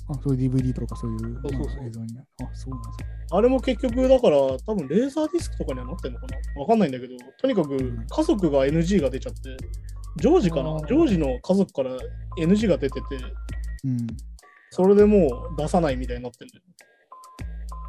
[0.09, 2.26] あ、そういう DVD とかそういうそうそうそうまあ映像になる。
[2.42, 3.26] あ、そうなんですね。
[3.30, 9.57] あれも結局、だから、多分レーザーディスクとかにはなってんのかなわかんないんだけど、とにかくん家族が NG が出ちゃって、
[10.16, 10.79] ジョージかな？
[10.87, 11.90] ジョージの家族から
[12.38, 13.05] NG が出てて、
[13.85, 14.07] うん。
[14.70, 16.62] それでもう出さないみたいになってんだよ。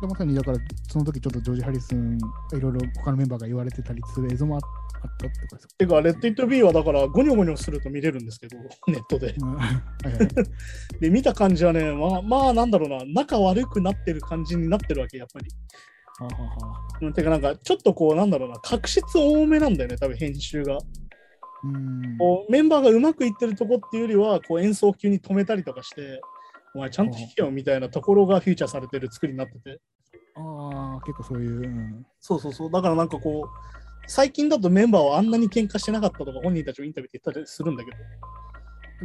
[0.02, 0.58] でまさにだから、
[0.90, 2.18] その時ちょっとジョージ・ハリスン、
[2.54, 4.60] いろいろ他のメンバーが言われてたりする映像もあ
[5.04, 5.74] あったってことですか？
[5.78, 8.58] てか、レッド・イット・ビーはだから、ゴニョゴニョすると見れるんですけど、
[8.88, 9.34] ネットで。
[9.40, 15.48] うん はいはいで、見た感じはね、まあ、まあ、なんだろうな、仲悪くなってる感じになってるわけ、やっぱり。
[16.20, 20.78] はあはあはあうん、てか、なんか、ちょっとこう、なんだろうな、確執多めなんだよね、多分編集が。
[21.66, 22.18] うん。
[22.18, 26.22] こうメンバーがうまくいってるとこっていうよりは、こう演奏急に止めたりとかして、
[26.74, 29.80] お前ちゃんと弾けよみたいなところがフィーチャーされてる作りになってて。
[30.36, 31.62] ああ、結構そういう。
[31.62, 32.72] うんそうそうそう。
[32.72, 33.48] だからなんかこう、
[34.08, 37.92] 最近だとメンバーはあんなに喧嘩してなかったとか本人たちもインタビューで言ったりするんだけ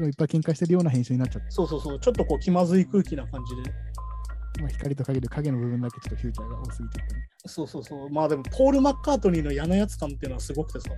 [0.00, 3.62] ど、いっぱい喧嘩してるような編集になっちゃって、そうそうそう、ちょっとこう気まずい空気な感じで。
[4.60, 7.22] まあ、光と影で影の部分だけちょっとフューチャーが多すぎちゃったり。
[7.46, 8.10] そうそうそう。
[8.10, 10.90] まあでも、ポール・マッカートニーの嫌なやつ感っていうのはすごくてさ、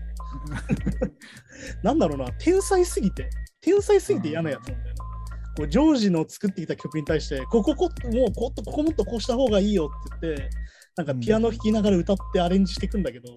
[1.83, 3.29] なんだろうな、天才すぎて、
[3.61, 5.01] 天才すぎて嫌なやつなんだよね。
[5.57, 10.51] こうジョージの作ってきた曲に対して、こここ、もうここここもっとこうした方がいいよって言って、
[10.97, 13.37] なんかピアノ弾きながら歌ってアレンジしていくんだけど、は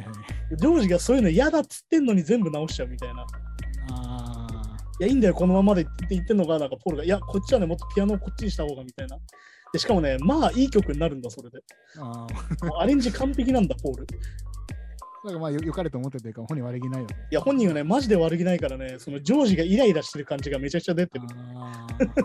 [0.00, 3.24] いはいジョージがそういうの嫌だっつってんのに全部直しちゃうみたいな。
[3.92, 4.46] あ
[5.00, 9.16] いや、いいんだよ、このままでって言ってんのが、なんかポールが、いや、こっちはね、もっとピアノをこっちにした方がみたいな。
[9.74, 11.58] でしかもね、まあいい曲になるんだ、それで。
[11.96, 12.28] ーあ
[12.80, 14.06] アレンジ完璧なんだ、ポール。
[15.24, 17.16] なんかまあよよかれと思ってというか、本人悪気ないよね。
[17.32, 21.24] いや、本人はね、マジで悪気ないからね、そのジョージがイライラしてる感じがめちゃくちゃ出てる。
[21.26, 22.16] いや、だか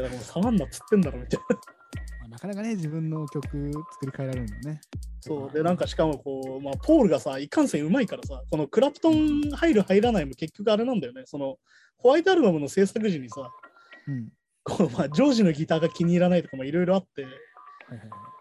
[0.00, 1.46] らもう触んなっつってんだろ、みたいな。
[2.20, 4.80] まあなかなかね、自分の曲作り変えられるのね。
[5.20, 5.52] そう。
[5.52, 11.24] で、なんかしかもこう、まあ、ポールがさ、いかんせんうまいからさ、このクラプトン入る入らないも結局あれなんだよね。
[11.26, 11.58] その、
[11.98, 13.50] ホワイトアルバムの制作時にさ、
[14.06, 14.32] うん。
[14.64, 17.26] こうまあ、ジョージのギターが気に入らないとかもいろいろあって。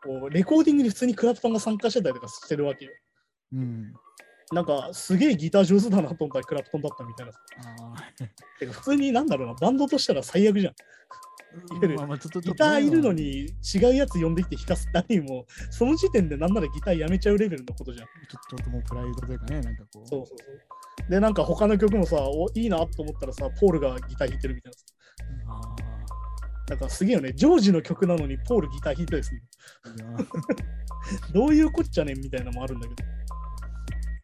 [0.04, 2.92] こうレコーディングに普通にクラプトンが参加してたりとかしてるわけよ。
[3.54, 3.94] うん。
[4.54, 7.32] なんか、すげえギター上手だなと思ったらクラプトンだったみたいな。
[7.32, 8.14] あ
[8.60, 10.74] てか普通になんだろうな、バンドとしたら最悪じゃん。
[11.82, 13.14] ギターいるの。
[13.14, 18.06] に違うやつ呼んできて弾かす何も、その時点でなんならギターやめちゃうレベルのことじゃん。
[18.06, 20.08] ちょちょっともうプライドというかね、なんかこう。
[20.08, 20.46] そうそうそ
[21.08, 21.12] う。
[21.12, 25.87] で、なんか他の曲もさ、おいいなと思ったらさ、ポールがギター弾いてるみたいなさ。
[26.68, 27.34] あなんかすげえよね。
[27.34, 29.42] ジョージの曲なのにポールギター弾いてですね。
[29.84, 29.90] あ。
[29.90, 33.18] いやどういうこっちゃねんみたいなのもあるんだけど。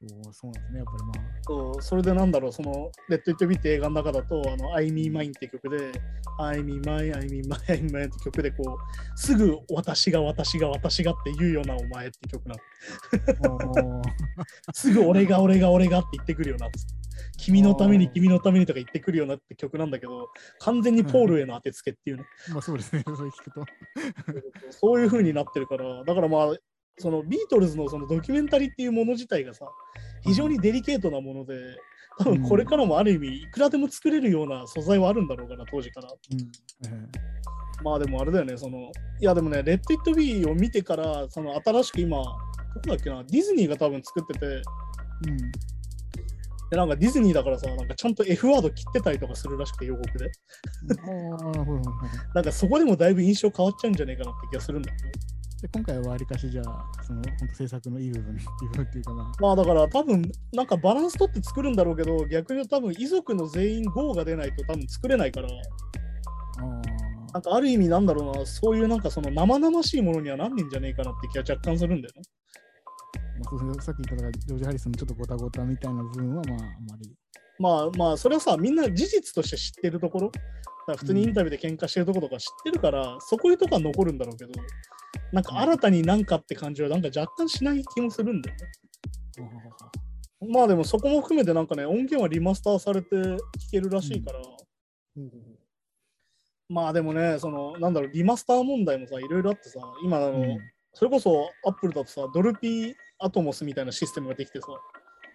[0.05, 1.43] そうそうなんですね、やっぱりまあ。
[1.43, 5.91] そうそれでなんだろう、その、レッド・イット・ビーって映画の中だと、あの、I Me Mine って曲で、
[6.39, 12.55] I Me Mine, I Me Mine, I Me Mine って曲で、こう、すぐ私が私が私がって言うようなお前って曲な
[13.49, 14.01] の。
[14.73, 16.69] すぐ俺が俺が俺がって言ってくるような。
[17.45, 20.29] 君のために君のためにとか言ってくるようなって曲なんだけど、
[20.59, 22.23] 完全にポールへの当てつけっていうね。
[22.53, 23.65] まあそうですね、 そう聞くと。
[24.69, 26.55] そういう風になってるから、だからまあ、
[26.97, 29.67] そのビートルズのそのドキュメンタリーっていうもの自体がさ、
[30.21, 31.55] 非常にデリケートなもので、
[32.19, 36.09] 多分これからもある意味、いくらでも作れるような素材はあるんだろうから、当時から。
[36.09, 37.11] うん。
[37.83, 42.35] まあでもあれだよね、その、いやでもね、レッド・イット・ビーを見てから、その新しく今、どこ
[42.87, 44.61] だっけな、ディズニーが多分作ってて、うん。
[46.69, 50.31] でなんかディズニーだからさ、なんかちゃんと F ワード切ってたりとかするらしくて、予告で。
[52.33, 55.09] なんかそこでもだいぶ印象変わっちゃうんじゃないかなって気がするんだけど。
[55.63, 60.21] で今回はわりかしじゃあ、その本当制作のいい部分、 いい部分っていうかまあ、まあだから多分
[60.51, 66.71] なんかバランス取って作るんだろうけど逆に多分遺族の全員 GO が出ないと多分作れないからあ
[67.33, 72.21] なんかある意味なんだろうなそういうなんかその生々しいものにはなんねんじゃねえかなって気は若干するんだよね。
[73.39, 77.15] まあ、そうさっき言ったからジョージ・ハリスのちょっとゴタゴタみたいな部分はまああんまり。
[77.59, 80.41] まあまあ、それはさ、みんな事実として知ってるところ、だか
[80.87, 84.51] ら普通にインタビューで喧嘩してるところとか知ってるから、そこいうとこは残るんだろうけど、
[85.31, 88.67] なんか新たになんかって感じはなんか若干しない気もするんだよね。
[90.49, 93.37] まあでもそこも含めてなんかね、音源はリマスターされて聴
[93.71, 94.41] けるらしいから、
[96.69, 104.77] まあでもね、そのなんだろう、リマスター問題もさ、いろいろあってさ、今あの、うんそれこそアップルだとさ、ドルピーアトモスみたいなシステムができてさ、は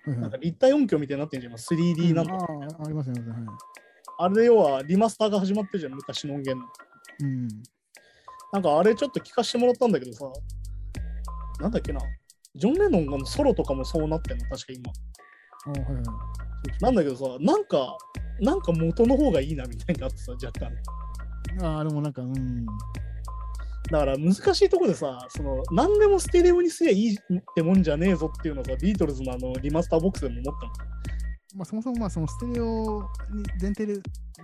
[0.07, 3.21] いはいなんか立体音響みたいになってんじゃん、今 3D なんとか、ああ、ありますね。
[3.21, 3.57] ありますねはい
[4.21, 7.29] あれで要はリマスターが始まってるじゃん、昔の音源の。
[7.29, 7.49] うん。
[8.53, 10.25] なんかあれちょっと聞かせてもらったんだけどさ、
[11.61, 12.01] なんだっけな、
[12.57, 14.91] ジョン・レノンがソロとかもそうなってんの、確か今。
[14.91, 16.05] ああ、はいはい。
[16.81, 17.97] なんだけどさ、なんか、
[18.41, 20.73] なんか元の方がいいなみたいになってさ、若干。
[21.63, 22.67] ああ、でもなんか、うん。
[23.91, 27.19] だから難しいとこでさ、その何でもステレオにすりゃいいっ
[27.55, 30.73] てもんじゃねえぞっていうのをさ、ビートルズのあのリマスターボックスでも思ったの。
[31.57, 33.95] まあ、そもそもまあそのステレオに前提で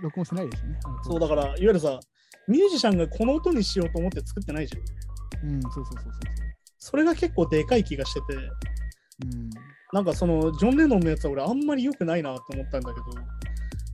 [0.01, 0.79] 録音してないですよね。
[1.03, 1.99] そうだから、いわゆるさ、
[2.47, 5.49] ミュージシャンがこの音にしようと思って作ってないじゃん。
[5.49, 6.11] うん、そうそうそうそう
[6.79, 8.33] それが結構でかい気がしてて。
[8.33, 9.49] うん。
[9.93, 13.05] なんかそのジョン・レノンのやつは俺あんまり良くないなと思ったんだけど、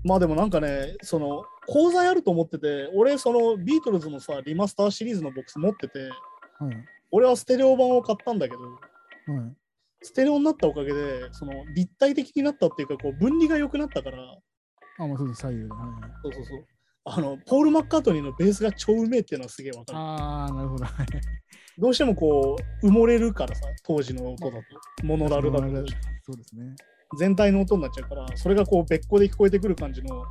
[0.04, 6.76] まあでもなんかね、その功罪あると思ってて、俺そのビートルズのさ、リマスターシリーズのボックス持ってて、はい。
[7.12, 9.56] 俺はステレオ版を買ったんだけど、はい。
[10.02, 14.18] ステレオになったおかげで、その立体的になったっていうか、こう分離が良くなったから、
[14.98, 15.70] あ、まあそうです、左右で。
[15.70, 16.66] はいはい、そうそうそう。
[17.04, 19.98] あの、ポール・マッカートニーのベースが超うめえっていうのはすげえわかる。
[19.98, 20.86] ああ、なるほど。
[20.86, 21.08] はい
[21.80, 24.64] どうしてもこう、埋もれるからさ、当時の音だと。
[25.04, 25.68] モノラルだと。
[26.22, 26.76] そうですね。
[27.18, 30.24] 全体の音になっちゃうから、それがこう別個で聞こえてくる感じの、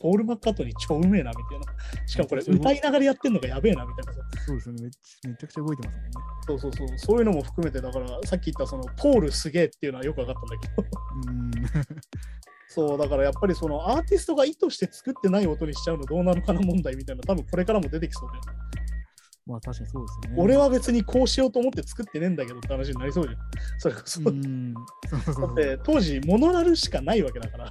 [0.00, 2.06] ポール・マッカートニー超うめえなみたいな。
[2.06, 4.20] しかもこれ歌いながらやってんのがやべえなみたいなさ。
[4.46, 5.28] そうですよねめっちゃ。
[5.28, 6.10] めちゃくちゃ動いてますもんね。
[6.46, 6.98] そうそうそう。
[6.98, 10.84] そういうのも含めて、だからさっき言ったそのポールすげえっていうのはよく分かったんだけど。
[11.30, 11.50] うん。
[12.68, 18.38] そう、だからやっぱりそのアーティストが意図して作ってない音にしちゃうのどうなのかな問題みたいな、多分これからも出てきそうで。
[19.46, 20.36] まあ確かにそうですね。
[20.36, 23.38] 俺は別にこうしようと思って作ってねえんだけどって話になりそうじゃん。
[23.78, 24.20] それこそ。
[24.20, 24.74] うん。
[25.08, 27.70] そうそうそうだって当時モノラルしかないわけだから。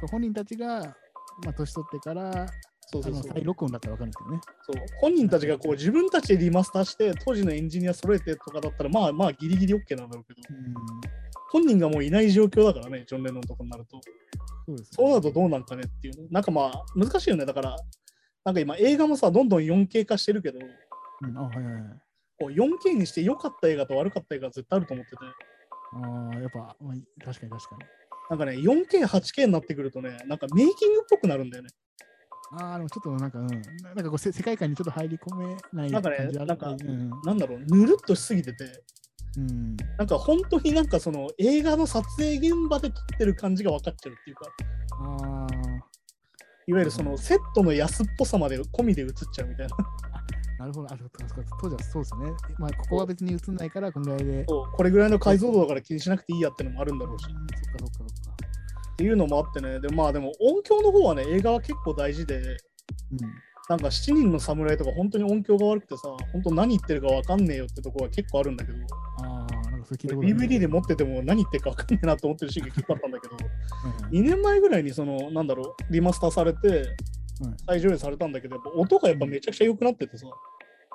[0.00, 0.80] そう本人たちが、
[1.44, 2.46] まあ、年取ってから、
[2.88, 4.40] そうそうそう再録音だったら分かるんですけどね。
[4.62, 10.74] そう本人たちがこう自分たちでリマスターして当時のエンジニア揃えてとかだったらまあまあギリギリ OK なんだろうけどうん。
[11.52, 14.00] 本人がもういない状況だからねジョン・レノンとかになると
[14.66, 17.76] そうです、そうなるとどうなんかねっていうねなんかまあ難しいよねだから
[18.44, 20.58] なんか今映画もさどんどん 4K 化してるけど
[21.22, 21.36] うん。
[21.36, 21.82] あ、はいはいはい。
[22.38, 25.16] こう 4K にして良かった映画と悪かった映画は絶対あると思ってて
[25.94, 28.06] ああ、やっぱ、まあ、確かに確かに。
[28.28, 31.70] なんかね 4K、8K になってくるとねなんかメイキングっぽくなるんだよね
[32.58, 38.64] ああ、でもちょっとなんか、うん、ななんかこうせ世界観にちょっと入り込めないなんかねなんかうんなんだろうぬるっとしすぎてて
[39.38, 44.46] うん、なんか本当になんかその映画の撮影現場で撮ってる感じが分かっちゃうっていうか
[44.92, 45.46] あ
[46.66, 49.76] いわゆるそのセットの安っぽさまで込みで映っちゃうみたいな。
[50.58, 50.94] あ、なるほど。
[50.94, 52.32] あ、そうかそうか当時はそうですね。
[52.58, 54.44] まあ、ここは別に映んないから、このぐらいで。
[54.44, 57.26] これぐらいの解像度だから気にしなくていいやってのもあるんだろうし。
[57.26, 57.46] うんそっか
[57.78, 58.36] そっかそっか。
[58.92, 59.80] っていうのもあってね。
[59.80, 62.56] でまあでも音響の方はね、映画は結構大事で、うん。
[63.68, 68.78] なんか7人の侍とか本当に音響が悪くてさ、本当何言ってるか分かんねえよってとこは結構あるんだけど、
[69.24, 73.44] ああ、なんかそれ聞いたこと俺 DVD で持ってても何言ってるか分かんねえなと思ってるシーンが結構あったんだけど、はい
[74.12, 76.96] 2年前ぐらいにその、なんだろう、リマスターされて、
[77.66, 80.26] 再上映されたんだけど、やっぱ音がやっぱめちゃくちゃ良くなっててさ、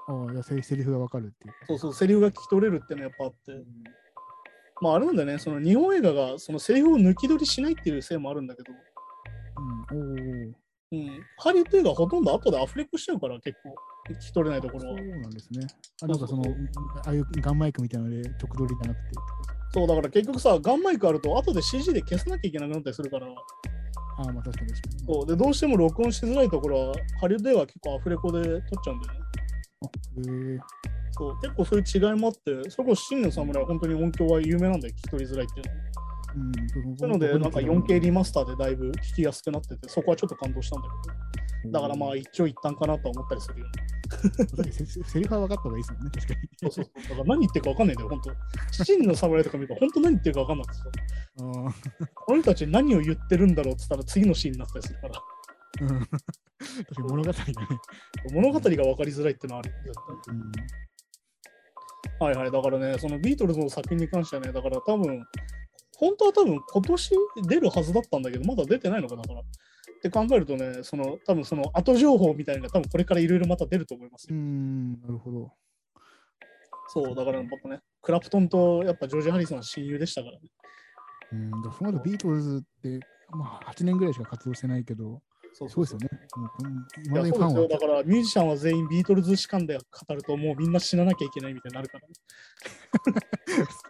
[0.08, 1.66] ああ、セリフがわかるっていうか。
[1.68, 3.38] そうそう、セリフが聞き取れるってのやっぱあって、
[4.82, 8.74] まああれなんだよね、その日本映画がそのセリフを抜き取りしないっていうせいもあるんだけど、
[9.92, 10.14] うん。
[10.14, 10.52] おー
[10.94, 13.74] うん、ハリウッド映画はほとんど後でアフレコしちゃうから結構
[14.14, 15.08] 聞き取れないところはそう。
[15.08, 15.66] なんですね。
[16.04, 16.44] あ、なんかその、
[17.06, 19.12] ああいうガンマイクみたいなので直撮りじゃなくて。
[19.74, 23.28] そうだから結局さ、ガンマイクあると後で CG で消さなきゃいけなくなったりするから、
[24.22, 25.14] ああ、まあ確かに確かに。
[25.14, 29.20] そうでどうしても録音しづらいところはハリウッド映画は結構アフレコで撮っちゃうんだよね。
[29.84, 30.60] あへえ
[31.14, 35.91] そう結構そういう違いもあって、それこそ真の侍は本当に音響は有名なんだよ、聞き取りづらいっていうのは。
[36.36, 36.98] うん。
[36.98, 40.88] そういうので、なんか 4K リマスターでだいぶ聞きやすくなってて、そこはちょっと感動したんだ
[41.64, 43.72] けど、だからまあ一長一短かなとは思ったりするよね。
[44.12, 46.40] あ、セセリフは分かった方がいいですもんね、確かに。
[46.58, 46.86] そうそう。
[46.86, 48.32] だから何言ってるか分かんないんだよ、本当。
[48.72, 50.86] 七人の侍とか見ると、本当何言ってるか分かんなくてさ、
[51.36, 55.22] この人たち何を言ってるんだろうって言ったら次のシーンになったりするから、
[55.82, 55.88] うん。
[55.90, 57.54] 確かに物語がね。
[58.34, 59.74] 物語が分かりづらいってのはある。
[59.86, 59.94] 絶
[60.26, 60.52] 対うん。
[62.20, 62.52] はいはい。
[62.52, 65.26] だからね、そのビートルズの作品に関してはね、だから多分、
[66.02, 67.16] 本当は多分今年
[67.48, 69.40] 出るはずだったんだけど、まだ出てないのかだから。
[69.40, 69.44] っ
[70.02, 74.40] て考えるとね、その多分その後情報みたいなのが多分これからいろいろまた出ると思いますうよ。
[74.40, 75.52] ん、なるほど。
[76.88, 80.50] そう、だからやっぱね、クラプトンとやっぱジョージ・ハリソンは親友でしたからね。
[81.34, 85.22] うん、だからその後ビートルズって、まあ、8年ぐらいしか活動してないけど、
[85.54, 86.08] そうそうですよね。
[86.38, 92.14] もううんそうですよだからミュージシャンは全員ビートルズ史観で語るともうみんな死ななきゃいけないみたいになるから、 ね、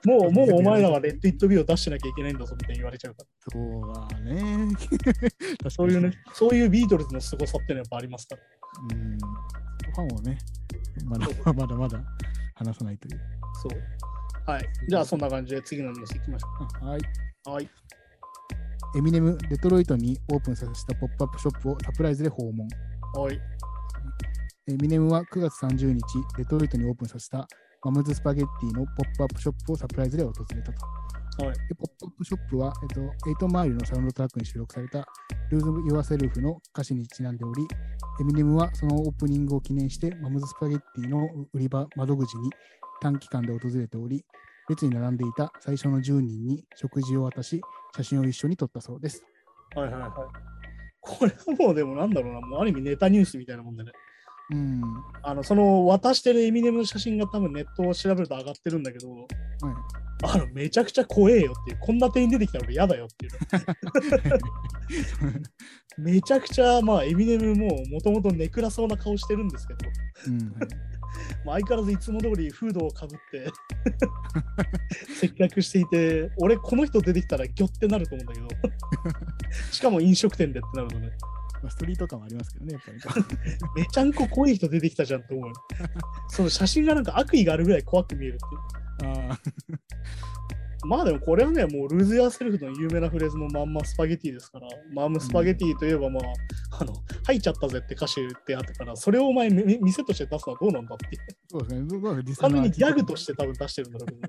[0.06, 4.70] もうもうお前らはレット・イット・ビーを出してなきゃいけないんだぞみたいに言われちゃうからそうだね。
[5.70, 8.42] そういうね、そういうビートルズの凄さってのはやっぱありますから。
[8.82, 9.18] うん。
[9.18, 10.38] ファンはね、
[11.06, 12.04] まだまだまだ
[12.56, 13.22] 話さないという。
[13.62, 13.82] そう。
[14.50, 14.66] はい。
[14.88, 16.48] じゃあそんな感じで次のニュースいきましょ
[16.82, 17.02] あはい。
[17.48, 17.50] う。
[17.50, 17.70] はい。
[18.94, 22.68] エミネム、デトロイトにオープンさせたポップアップショップをサプライズで訪問。
[23.16, 23.40] はい。
[24.68, 26.02] エミネムは9月30日、
[26.38, 27.48] デトロイトにオープンさせた
[27.84, 31.46] マムズスパゲッティのポップアップショップをサプライズで訪れたと。
[31.46, 31.56] はい。
[31.70, 35.08] でポップアップショップは、えっと、8マイルのサウンドトラックに収録された
[35.52, 37.66] Lose Yourself の歌詞にちなんでおり、
[38.20, 42.50] エミネムはそのオープニングを記念してマムズスパゲッティの売り場窓口に
[43.02, 44.26] 短期間で訪れており、
[44.72, 47.62] 列に並んでいた最初の10人に食事を渡し、
[47.96, 49.24] 写真を一緒に撮ったそうです。
[49.76, 50.12] はいはいはい。
[51.02, 53.92] これはもうでもなんだろうな、もうある意味ネタニュースみたいなもんでね。
[54.52, 54.82] うん。
[55.24, 59.28] あの、その渡してるエミネムの写真が多分ネットを調べると上がってるんだけど、はい。
[60.24, 63.32] あの、めちゃくちゃ怖えよっていう、こんな点に出てきたら俺嫌だよっていう。
[66.02, 69.80] めちゃくちゃ、まあ、エミネムももともとネクラそうな顔してるんですけど、
[70.28, 70.54] うん。
[71.46, 73.52] まあ、相変わらずいつも通りフードをかぶって
[75.20, 78.48] 接客していて、俺この人出てきたらギョってなると思うんだけど、
[79.72, 81.12] しかも飲食店でってなるとね、
[81.62, 83.26] まあ、ストリート感はありますけどね、やっぱり。
[83.82, 85.56] めちゃんこ怖い人出てきたじゃんって思うよ。
[86.30, 88.38] その写真がなんか悪意があるぐらい怖く見える
[89.00, 89.12] っていう。
[89.30, 89.40] ああ。
[90.84, 96.94] まあでもこれはね、もうルーズ・ヤーセルフの有名なフレーズのまんまスパゲティですから、マムスパゲティといえばまあ、あの、
[97.26, 101.06] 入っちゃったぜって歌詞ってあったから、それをお前み店として出すのはどうなんだって。
[101.50, 101.88] そうですね。
[101.88, 104.22] どうどう実際の完全にギャグとして多分出してるんだろうけど。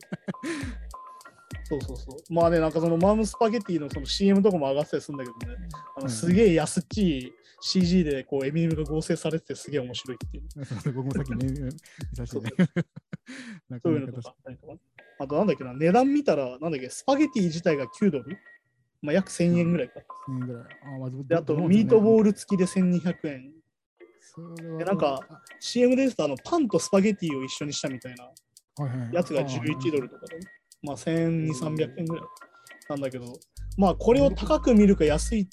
[1.65, 2.35] そうそうそう。
[2.35, 5.59] まあね、なんかそのマムスパゲティのその CM とかも上がってたりするんだけどね、
[5.97, 10.45] あのうんすげえ安っちい CG でこうエミネムが合成されててすげえ面白いっていう。
[10.93, 11.71] 僕もさっきね、見
[12.17, 12.55] させて、
[13.83, 14.73] そういうのとなか確かかあったりとか。
[15.19, 18.39] あとなんだっけな、値段見たら、なんだっけ、スパゲティ自体が9ドル、
[19.03, 20.01] まあ、約1000円ぐらいか。
[20.29, 20.65] に1000円ぐらい。
[20.83, 22.25] あまずで、あとミートボール。
[22.31, 23.53] ル付きで1200円。
[24.79, 25.21] でなんか、
[25.61, 28.31] CM で言うとあのパンとスパゲティを一緒にしたみたいな
[29.13, 30.41] やつが11ドルとかで、
[30.83, 32.25] まあ1200、300円ぐらい
[32.89, 33.39] なんだけど、
[33.77, 35.49] まあこれを高く見るか安い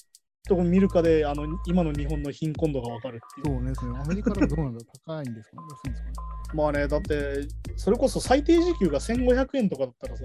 [0.48, 3.56] とこ見るかで、あの今の日本の貧困度がわかるっていう。
[3.56, 6.14] そうね、それアメリカだとどうなんだろう高いんですかね安いんですかね
[6.54, 10.24] まあね、だって、それこそ最低時給が1500円とかだったらさ、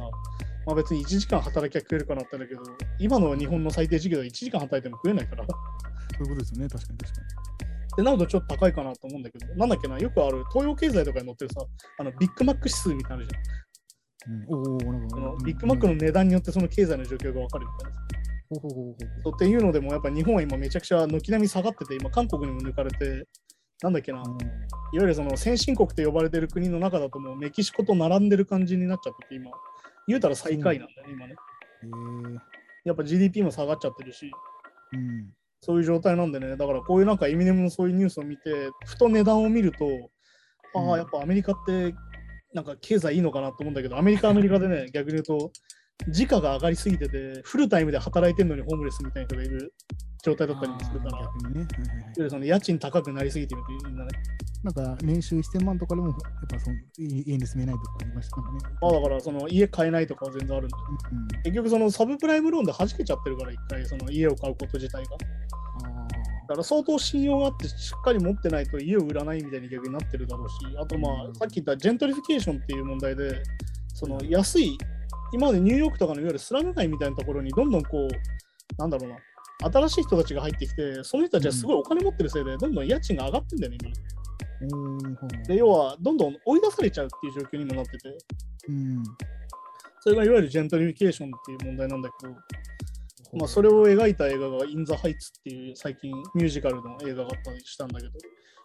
[0.65, 2.61] まあ別に1時間働きゃ食えるかなったんだけど、
[2.99, 5.43] 今の日本の最低時給で1時間働いても食えないから。
[5.43, 5.53] っそ
[6.23, 7.21] ういうことですよね、確かに確か
[7.95, 11.61] てなるとちょっと高いかなと思うんだけど、なんだっけな、よくある東洋経済とかに載ってるさ、
[11.99, 13.43] あのビッグマック指数みたいなのあるじゃん。
[13.45, 13.55] に。
[14.27, 18.14] うん、おおなんかビッグマックの値段によってその経済の状況がわかるみたいな。
[18.53, 23.27] っていうのでも、やっぱ日本は今めちゃくちゃ軒並み下がってて、今韓国にも抜かれて、
[23.81, 24.27] なんだっけな、いわ
[24.93, 29.51] ゆるその先進国と呼ばれてる国の中だともうメキシコと並んでる感じになっちゃってて、今、
[30.07, 31.33] 言うたら最下位なんだよね、今ね。
[31.33, 31.35] へ
[32.35, 32.39] え。
[32.85, 34.31] やっぱ GDP も下がっちゃってるし、
[34.93, 35.33] うん。
[35.61, 39.85] そういう状態なんでね、だからこういうなんかエミネムのそういうニュースを見て、ふと値段を見ると、
[40.75, 40.97] ああ、うん。
[40.97, 41.95] やっぱアメリカって
[42.55, 45.51] なんか経済いいのかなと思うんだけど、アメリカはアメリカでね、 逆に言うと、
[46.09, 49.73] 時価が上がりすぎてて、フルタイムで働いてるのにホームレスみたいな人がいる
[50.23, 51.59] 状態だったりもするから、逆にね。
[51.61, 51.65] は
[52.19, 54.11] いはその家賃高くなりすぎてるってみんなね。
[54.63, 56.17] なんか年収1000万とかでも、やっ
[56.49, 58.59] ぱそのい家に住めないとかありましたかね。
[58.81, 60.75] まあだからその家買えないとかは全然あるんで、
[61.11, 61.27] うん。
[61.43, 65.09] 結局そのサブプライムローンで弾けちゃってるから、一回その家を買うこと自体が。
[65.85, 66.07] あ
[66.47, 73.41] だから相当信用があってしっかり持ってないと家を売らないみたいに逆になってるだろうし、あとまあうんさっき言ったジェントリフィケーションっていう問題で、
[73.93, 74.77] その安い、
[75.31, 78.09] 今までニューヨークとかのいわゆるスラム街みたいなところにどんどんこう、
[78.77, 79.17] なんだろうな、
[79.71, 83.91] 新しい人たちが入ってきて、その人たちはすごいお金持ってるせいで、どんどん家賃が上がってんだよね、今
[85.47, 88.17] で、要はどんどん追い出されちゃうっていう状況にもなってて、
[88.69, 89.03] うん。
[89.99, 92.33] それがいわゆるジェントリフィケーションっていう問題なんだけど、
[93.37, 98.17] まあ、それを描いた映画がイン・ザ・ハイツっていう最近ミュージカルの映画があったりしたんだけど、いわ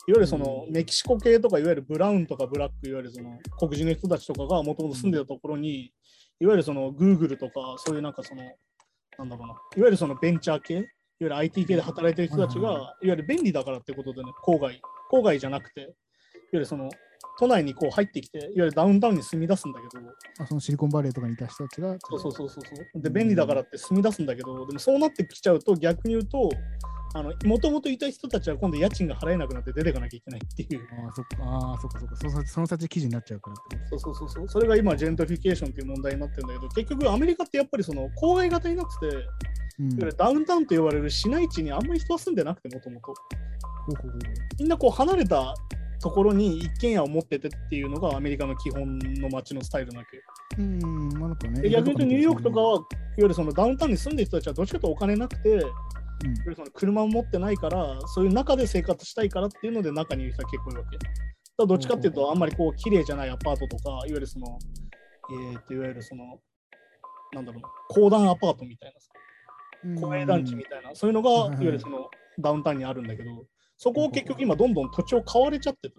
[0.08, 5.92] ゆるそのメキシコ系とか、いわゆるブラウンとかブラック、いわゆるその黒人の人たちとかがもともと住んでたところに、
[6.40, 8.42] いわゆるその Google とか、そういうなんかその、
[9.18, 10.84] なんだろうな、いわゆるそのベンチャー系、いわ
[11.20, 14.80] ゆる IT 系で働いてる人たちが、いうんわゆる便利だからってことでね、郊外、
[15.12, 15.90] 郊外じゃなくて、いわ
[16.52, 16.88] ゆるその
[17.40, 20.06] 都内にこう入ってきて、いわゆるダウンタウンに住み出すんだけど、
[20.38, 21.96] あそのシリコンバレーとかにいた人たちが。
[21.98, 23.00] そうそうそうそう。
[23.00, 26.50] で、便利だからって住み出すんだけど、でもそうなってきちゃうと、逆に言うと、
[27.14, 30.80] あの、もともといた人たちは今度家賃が払えなくなって出てかなきゃいけないっていう。
[31.02, 32.16] ああ、そっか、ああ、そっかそっか。
[32.16, 33.56] そのその先記事になっちゃうから
[33.88, 34.48] そうそうそうそう。
[34.48, 43.14] それが今、ジェントリフィケーションっていう問題になってるんだけど、結局アメリカってやっぱりその郊外型になってて、うんダウンタウンと呼ばれる市街地にあんまり人は住んでなくてもともと。
[44.58, 45.54] みんなこう離れた
[46.00, 50.22] ところに一軒家を持っててっていうのがアメリカの基本の街のスタイルなわけよ。
[50.58, 51.62] うん、まあなんかね。
[51.62, 52.86] で逆に言うとニューヨークとかは、はいわ
[53.18, 55.60] ゆるそのダウンタウンに住んでる人たちはどっちかというとお金なくて、いわ
[56.22, 60.98] ゆるその車を持ってないから、そういう中で生活したいからっていうので中にいる人は結構いるわけ。
[61.58, 64.58] だどっちかっていうと、あんまりこう綺麗じゃないアパートとか、いわゆるその、
[65.52, 66.40] えー、といわゆるその、
[67.32, 68.94] なんだろうな、公団アパートみたい
[69.84, 73.44] な公営団地みたいな、そういうのが、いわゆるそのダウンタウンにあるんだけど、
[73.82, 75.94] そこを結局今どんどん土地を買われちゃってて、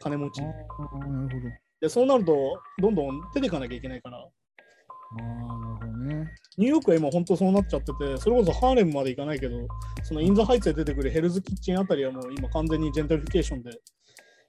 [0.00, 0.46] 金持ちに。
[0.46, 0.50] あ
[0.94, 1.52] あ、なるほど。
[1.80, 4.22] で、そうなると、どんどん出ていかなきゃいけないから、あ
[5.18, 6.28] あ、なるほどね。
[6.56, 9.58] ニューヨークは今本当そうなっちゃってて、それこそハーレムまで行かないけど、
[10.04, 13.80] そのイン・ザ・ハイツで出てくるヘルズキッチンあたりはもう今完全にジェントリフィケーションで、いわ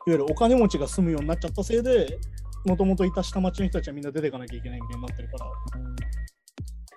[0.05, 2.19] ゆるお金持ちが住むようになっちゃったせいで、
[2.63, 5.51] もともといた下町の人たちはみんな出ていかなきゃいけないみたいになってるから。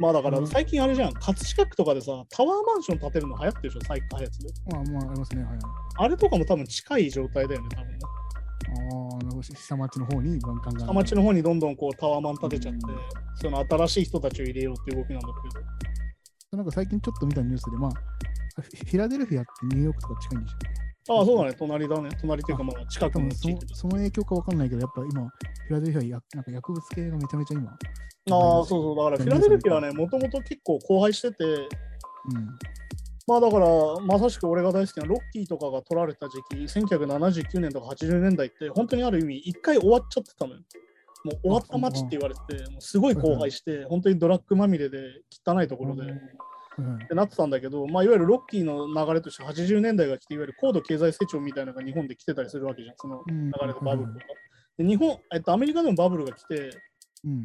[0.01, 4.49] まあだからうん最近あれじゃん、葛飾区とかでさ、タワーマンション建てるの流行ってるでしょ、最開発で。
[4.73, 5.45] まあまあ、ありますね。
[5.45, 5.59] はい。
[5.99, 7.99] あれとかも多分近い状態だよね、多分ね。
[8.03, 9.43] ああ、なるほど。
[9.43, 10.87] 下町の方にガンガンガン。
[10.87, 12.81] 下町の方にどんどんこうタワーマン建てちゃって、
[13.35, 15.61] その新しい人たちを入れようっていう動きなんだけ
[16.51, 16.57] ど。
[16.57, 17.91] なんか最近ちょっと見たニュースで、まあ、
[18.57, 20.57] フィラデルフィアってニューヨークとか近いんでしょ
[21.19, 22.11] ああ、そうだね、隣だね。
[22.21, 23.59] 隣っていうかまあ近くのその。
[23.75, 27.79] その影響かわかんないけど、やっぱ今、フィラデルフィアや、なんか薬物系がめちゃめちゃ今。
[28.31, 28.97] ああ、そうそう。
[28.97, 31.69] だからフィラデルフィアはね、もともと結構荒廃してて、うん。
[33.27, 33.67] まあだから、
[34.01, 40.61] まさしく俺が大好きなロッキーとかが取られた時期、1979年とか80年代って、本当にある意味、一回終わっちゃってたのよ。
[41.23, 44.99] もう終わった街って言われてて、もうすごい荒廃して、本当にドラッグまみれで
[45.47, 46.19] 汚いところで、うん
[46.81, 54.27] ってなってたんだけど、まあ、いわゆるロッキーの流れとして80年代が来て、いわゆる高度経済成長みたいなのが日本で来てたりするわけじゃん、そのうん流れのバブルとか。
[54.79, 56.71] で日本、えっと、アメリカでもバブルが来て、
[57.25, 57.45] うん。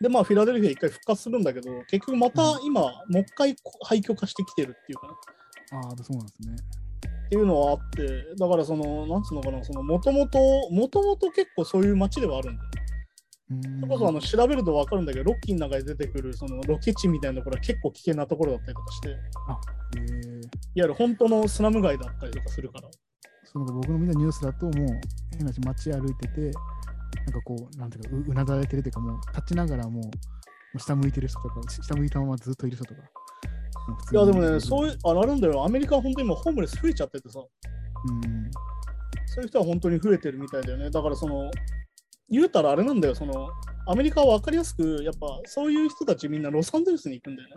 [0.00, 5.12] で、まあ、フィラデルフィア一回復活するんだけど、結局また今、もう一回廃墟化してきてるっていうかね。
[5.72, 6.56] ああ、そうなんですね。
[7.26, 10.38] っていうのはあって、だからその、なんつうのかな、その、もともと、
[10.70, 12.70] もともと結構そういう街ではあるんだよ。
[13.50, 13.80] うん。
[13.80, 19.18] それこそあの調べると分かるんだけど、ロッキーの中で出てくるそのロケ地みたいなところは結構危険なところだったりとかして、いわ
[19.48, 19.60] あ、
[19.96, 20.40] えー、
[20.74, 22.88] ゆる本当のスラム街だったりとかするから。
[23.44, 24.74] その僕の見たニュースだと、もう、
[25.36, 26.52] 変な話、街歩いてて、
[27.26, 30.00] なんかこう、なんていうか、ううなだれてるというか、もう、立ちながらも
[30.74, 33.00] う、下向いてる人とか、下向いたままずっといる人とか。
[34.12, 35.64] いやでもね、そういう、ああるんだよ。
[35.64, 37.42] アメリカは本当に今ホームレス増えちゃっててさ、う
[38.26, 38.50] ん。
[39.26, 40.90] そういう人は本当に増えてるみたいだよね。
[40.90, 41.50] だからその、
[42.30, 43.48] 言うたらあれなんだよ、その、
[43.88, 47.54] アメリカは分かりやすく、やっぱそういう人たちみんなロサンゼルスに行くんだよね。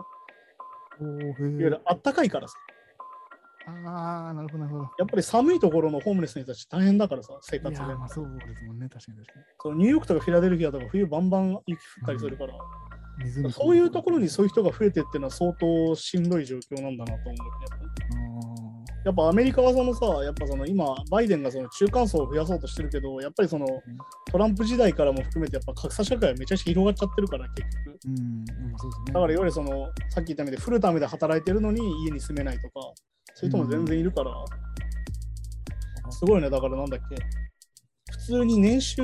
[1.00, 2.54] おいわゆーるあったかいからさ。
[3.66, 4.90] ああ、なるほど、なるほど。
[4.98, 7.80] やっぱり寒いところのホームレスの人たち大変だからさ、生活で。
[7.80, 12.60] ーまあそうですもんね、確かに確かそうニューヨークとかフィラデルフィアとか冬バンバン雪降ったりするから、に。
[13.24, 17.50] 湖そういうところにそういう人が増えてっていうのは相当しんどい状況なんだなと思うよね。
[17.70, 18.16] やっぱ
[18.56, 18.60] あ
[19.04, 23.66] やっぱアメリカはそのさ、やっぱその今、バイデンがその中間層を増やそうとしてるけど、やっぱりその
[24.30, 27.98] トランプ時代からも含めて、やっぱ格差社会はめちゃくちゃ広がっちゃってるから、結局。
[28.06, 29.12] ーうん、まあそうですね。
[29.12, 32.92] だからいわゆるその、さっき言ったみたいにフルタイムで働いてるのに家に住めないとか、
[33.34, 34.32] そういう人も全然いるから、
[36.10, 37.16] すごいね、だからなんだっけ。
[38.12, 38.96] 普通に年収、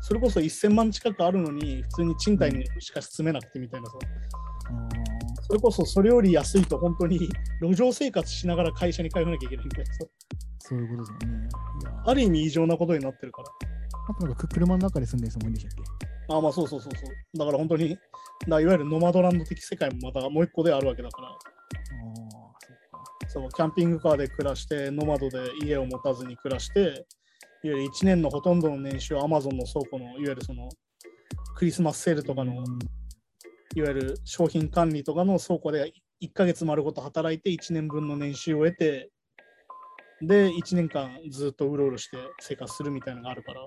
[0.00, 3.98] それこそ1000万近くあるのに、普通に賃貸にしか住めなくてみたいなさ、
[4.66, 4.88] あ
[5.42, 7.28] それこそそれより安いと本当に
[7.60, 10.06] 路上生活しながら会社に通わなきゃいけないみたいなさ、ー
[10.58, 11.48] そういうことですね。
[12.06, 13.48] ある意味異常なことになってるから。
[14.08, 16.34] あとなんかく車の中で住んでる人もいるんでしたっけ？
[16.34, 17.38] あまあそうそうそうそう。
[17.38, 17.96] だから本当に、
[18.48, 21.28] だいわゆるノマドランド的世界もまたもう一個であるわけだから、
[23.34, 23.48] そう。
[23.50, 26.96] キャンピングカーで暮らして、ノマドで家を持たずに暮らして、いわ
[27.64, 30.68] ゆる1年のほとんどの年収を Amazon の倉庫の、いわゆるその
[31.56, 32.52] クリスマスセールとかの、
[33.74, 39.10] いわゆる商品管理とかの倉庫で1ヶ月丸ごと働いて1年分の年収を得て、
[40.22, 43.66] で、1年間ずっとうろうろして生活するみたいなのがあるから。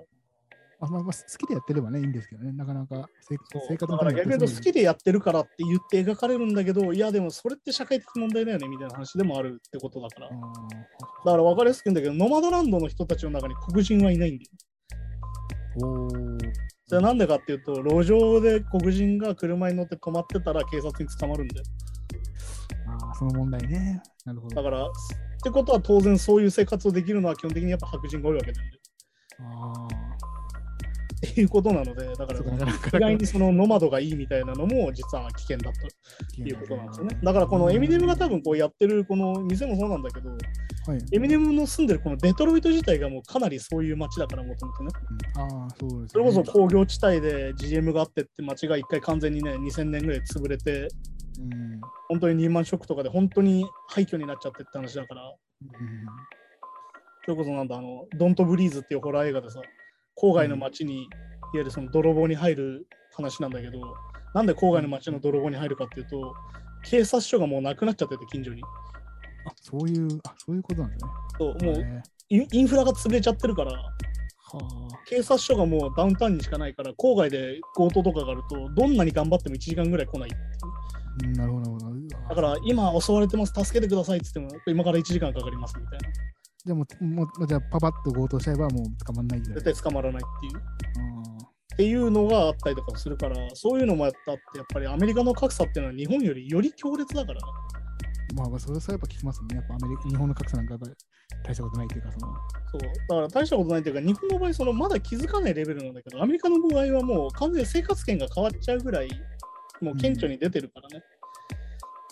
[0.80, 10.30] あまあ、まあ、好きでやってればね、いいんですけどね、なかなか生生活のため逆に言うと好きででやってるからって言って描かれるんだけど、いやでもそれって社会的問題だよねみたいな話でもあるってことだから。
[10.30, 10.36] だ
[11.32, 14.52] から分かりやすく言うんだけど、ノマドランドの人たちの中に黒人はいないんだよ。
[15.84, 16.38] おー
[16.86, 21.66] それはなんでかっていうと、路上で黒人が車に乗って止まってたら警察に捕まるんだよ。
[22.88, 24.02] あーその問題ね。
[24.26, 24.56] なるほど。
[24.56, 24.90] だから、っ
[25.44, 28.78] てことは当然そういう生活をできるのは基本的にやっぱ白人が多いわけなんで。
[29.40, 29.88] あ
[31.18, 37.20] っていうことなので、だから意外にそのノマドがいいみたいなのも実は危険だということなんですよね。
[37.24, 40.36] だからこのエミネムが多分こうやってるこの店もそうなんだけど、は
[40.96, 41.00] い。
[41.12, 44.92] エミネムの住んでるこのデトロイト自体がもうかなりそういう街だからもともとね。
[45.36, 46.08] うんああ、そうです、ね。
[46.10, 50.88] それこそ工業地帯で GM があってって街が一回完全にね、2000年ぐらい潰れて、
[51.40, 51.82] うん。
[52.10, 55.34] 本当にリーマンショックとかで本当に廃墟になっちゃってって話だから、
[57.26, 59.62] それこそなんだ、あの、ドントブリーズっていうホラー映画でさ、
[60.22, 61.10] 郊外の町に、いわ
[61.54, 63.80] ゆるその泥棒に入る話なんだけど、
[64.34, 66.34] なんで郊外の町の泥棒に入るかっていうと、
[66.84, 68.62] 警察署がもうなくなっちゃってて、近所に。
[69.46, 71.12] あ、そういう、あ、そういうことなんですね。
[71.40, 80.30] そうもうへインフラが潰れちゃってるから、ーは警察署がもうダウンタウンにしかないから、郊外で強盗とかがあると、どんなに頑張っても1時間ぐらい来ない。
[81.36, 82.08] なるほど、なるほど。
[82.30, 86.10] だから、今襲われてます、助けてくださいって言っても、今から1時間かかりますみたいな。
[86.68, 89.56] でも、もうじゃあ、パパッと強盗しちゃえばもう捕まんないぐらい。
[89.56, 90.62] 絶対捕まらないっていう。
[90.62, 91.28] あ
[91.74, 97.48] っていうのがあったりとかするから、そういうのもやったって、やっぱりアメリカの格差っていうのは日本よりより強烈だからね。
[98.34, 99.56] ーまあまあ、それはやっぱ聞きますね。
[99.56, 100.78] やっぱアメリカ、日本の格差なんか
[101.46, 102.34] 大したことないというか、その、
[102.72, 102.82] そう。
[102.82, 109.10] だから大したことないっていうか、日本の場合、そのまだ気づかないレベルなんだけど、アメリカの場合はもう完全に生活圏が変わっちゃうぐらい、
[109.82, 111.04] もう顕著に出てるからね。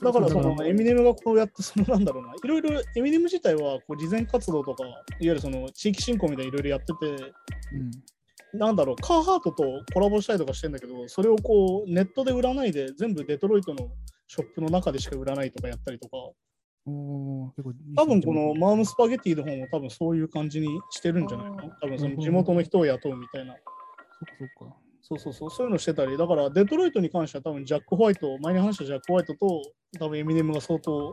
[0.02, 7.34] だからそのエミネムがこうやって、そのなんだろうな、いろいろエミネム自体はこう慈善活動とか、いわゆるその地域振興みたいないろいろやってて、
[8.54, 8.60] うん。
[8.60, 13.90] なんだろう、カーハートとコラボしたりとかしてんだけど、それをこうネットで売らないで、全部デトロイトの
[14.28, 16.18] ショップの中でしか売らないとかやったりとか、
[16.86, 21.78] 多分このマームスパゲティの方も多分そういう感じにしてるんじゃないかな。
[21.82, 23.56] 多分その地元の人を雇うみたいな。
[23.56, 23.66] そっか
[24.60, 24.76] そっか。
[25.08, 29.62] そうそうそう、そういうのしてたり、だからデトロイトに関しては多分ジャック・ホワイト、前に話したジャック・ホワイトと
[30.00, 31.12] 多分エミネムが相当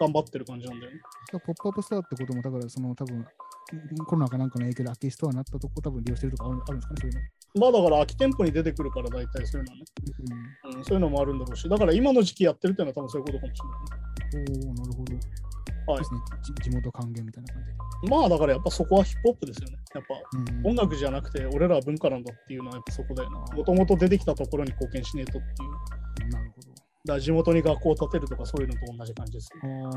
[0.00, 0.98] 頑張ってる感じなんだよね。
[1.30, 3.24] ポップアップストアってことも、だからその多分
[4.06, 7.20] コロナかなんかの影響で空きストアになったとこ多分利用してるとかあるあるんですかね、そういうの。
[7.54, 9.84] まあだから空き店舗に出てくるから大体そういうのはね、
[10.76, 13.62] うん、そういうのもあるんだろうし、だから今の時期やってるっていうのは多分そういうことかもし
[14.34, 15.14] れないおおなるほど。
[15.92, 17.76] はいですねじ地元還元みたいな感じで。
[18.10, 19.76] まあだからやっぱそこはヒップホップですよね。
[19.94, 20.14] やっぱ
[20.62, 23.38] うん音楽じゃなくて俺らは文化なんだっていうのはやっぱそこだよな。
[23.38, 26.30] もともと出てきたところに貢献しねえとっていう。
[26.30, 26.68] なるほど。
[26.68, 26.84] だか
[27.14, 29.82] ら地元に学校を建てるとかそういうのと同じ感じです、ね。
[29.82, 29.88] あ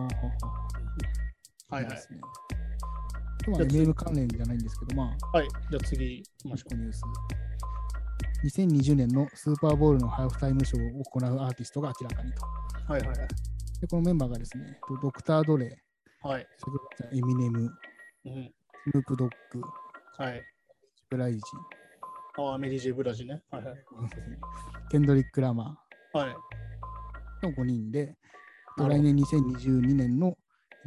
[1.72, 1.98] あ、はいはいで。
[1.98, 2.20] すね。
[3.46, 5.48] では、MM 関連じゃないんですけど、まあ、はい。
[5.50, 7.02] じゃあ次行きましょニュース。
[8.44, 12.46] 2020年のスーパーボールのハーフタイムショーを行うアーティストが明らかにと。
[12.90, 12.92] う。
[12.92, 13.28] はいはいはい。
[13.82, 16.48] で、このメンバーがですね、とドクター・ドレイ、はい。
[17.14, 17.60] エミネム、
[18.26, 18.54] うん、
[18.84, 19.62] スヌープ・ドッグ、
[20.18, 20.44] はい。
[21.10, 21.42] ブライジ、
[22.38, 23.42] ああ、メリー・ジェ・ブラジね。
[23.50, 23.76] はいはい。
[24.92, 25.80] ケンドリック・ラマ
[26.14, 26.36] はい。
[27.44, 28.16] ーの5人で、
[28.78, 30.38] 来年2022年の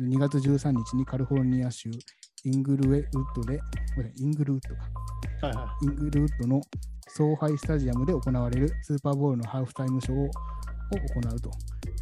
[0.00, 1.90] 2月13日にカリフォルニア州
[2.44, 3.58] イングルウッドで、
[4.20, 6.60] イングルウッドか、はいはイングルウッドの
[7.08, 10.30] 総ハイスタジアムで行われるスーパーボールのハーフタイムショーを行
[11.34, 11.50] うと。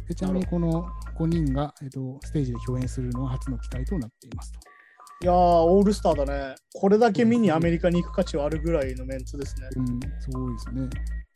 [0.07, 0.85] でちなみにこの
[1.17, 4.59] 5人が、えっと、ステージで共演するのは初の機会となっていますと。
[4.59, 5.25] い。
[5.25, 6.55] いやー、オールスターだね。
[6.73, 9.69] これだけ見にアメリカに行く価値はあるぐらいのメンツですね。
[9.77, 10.89] うん、すごいですね。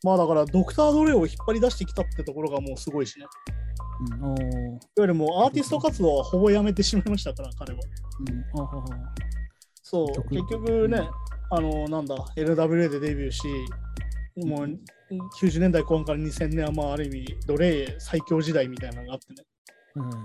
[0.04, 3.26] まあだから、ドクター・ドレイを引っ張り出してきたってところがもうすごいしね。
[4.22, 7.80] うん、いわゆるもうアーティスト活動はほぼやめてしまいましたから、彼は。
[8.54, 8.84] うん、あはは
[9.82, 11.08] そう、曲結局ね、
[11.50, 13.48] あの、なんだ、LWA でデビューし、
[14.36, 14.78] もう
[15.10, 19.44] 90年代後半から2000年は、まあ、ある意味、ドレイ最強時代みたいなのがあってね。
[19.94, 20.24] はいはい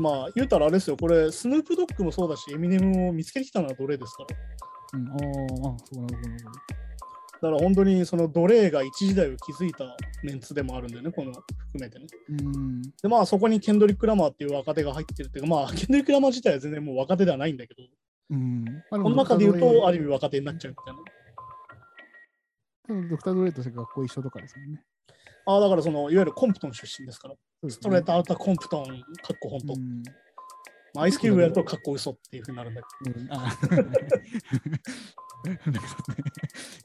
[0.00, 4.98] まあ、言うたらあれですよ、これ、スヌープドッグもそうだし、エミネムを見つけてきたのはドレイですから。
[4.98, 5.14] うん、あー
[5.74, 6.80] あ、そうなるほど。
[7.42, 12.06] だから本当にそのドレイが一時代を築いたメンツでもあるんだよね、この含めてね。
[12.28, 17.82] うん、で、まあそこにケンドリック・ラマーっていう若手が入ってるっていうか、まあケンドリック・ラマー自体は全然もう若手ではないんだけど、
[18.30, 18.64] うん。
[18.90, 21.00] ここの中で言うと、ある意味若手になっちゃうみたいな。
[23.08, 24.82] ドクター・ドレイと学校一緒とかですよね。
[25.46, 28.92] ああ、だからその、いわゆるコンプトン出身ですから、ねストレートアウターコンプトン、か
[29.34, 29.74] っこ本当。
[29.74, 30.02] うん
[30.92, 33.86] まあアイスキューブやるとかっこ嘘っていうふうになるんだけうん、あなんかそうね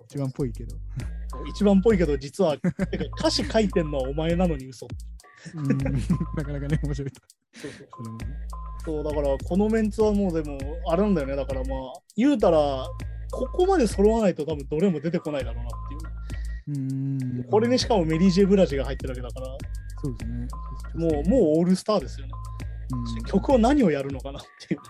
[0.05, 0.75] 一番っぽいけど。
[0.75, 0.81] ど、
[1.47, 2.55] 一番っぽいけど、実は、
[3.17, 4.87] 歌詞書いてんのはお前なのに嘘。
[5.55, 5.65] うん、
[6.37, 7.19] なかなかね、面白いと。
[7.55, 8.25] そうそうそれもね
[8.83, 12.87] そうだからこのメンツはもうでもあれなんだよねだからまあ言うたら
[13.31, 15.73] ここまで揃わないと多分どれも出てこないだろうなっ
[16.65, 17.39] ていう。
[17.39, 17.43] うん。
[17.45, 19.57] これにしかもメリー・ジェ・ブラジが入ってるわけだから。
[20.01, 20.47] そうですね。
[20.95, 22.33] もうもうオールスターですよね、
[22.91, 24.81] うん、曲を何をやるのかなっていう。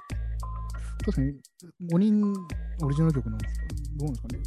[1.05, 1.33] 確かに。
[1.91, 2.33] 5人
[2.83, 3.65] オリジナル曲なんですか？
[3.97, 4.39] どうなんですかね？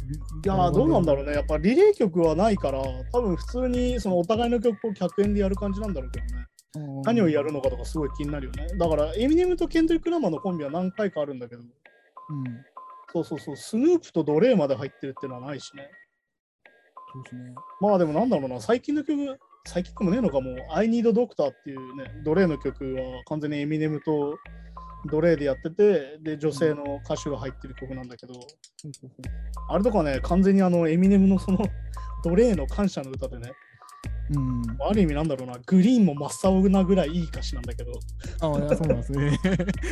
[0.45, 1.33] いやーどうなんだろろうね。
[1.33, 2.81] やっぱリレー曲はないから
[3.11, 6.45] 多分普通にそのお互いの曲を100円でやる感じなんだろうけどね。
[6.75, 8.67] う何をやるのかとかすごい気になるよね。
[8.77, 11.61] だからエミネムとケンドリック・ラマーのコンビは何回かあるんだけど。
[11.61, 12.43] うん。
[13.13, 13.57] そうそうそう。
[13.57, 15.89] スヌープとドレーまで入ってるっていうのはないしね。
[17.11, 17.55] そうですね。
[17.81, 24.37] まあでもなんだろうな、最近の曲、最近でもねえのかも、I Need Doctor っていうね、ドレーの曲は完全にエミネムと
[25.09, 28.33] ドレーでやってて、で、女性の歌手が入ってる曲なんだけど、
[29.69, 31.59] あれとかね、完全にあのエミネムのその
[32.23, 33.51] ドレーの感謝の歌でね、
[34.31, 34.63] うん。
[34.79, 37.91] ある意味なんだろうな、グリーンも真っ青なぐらいいい歌詞なんだけど、
[38.41, 39.39] あいやそうなんですね。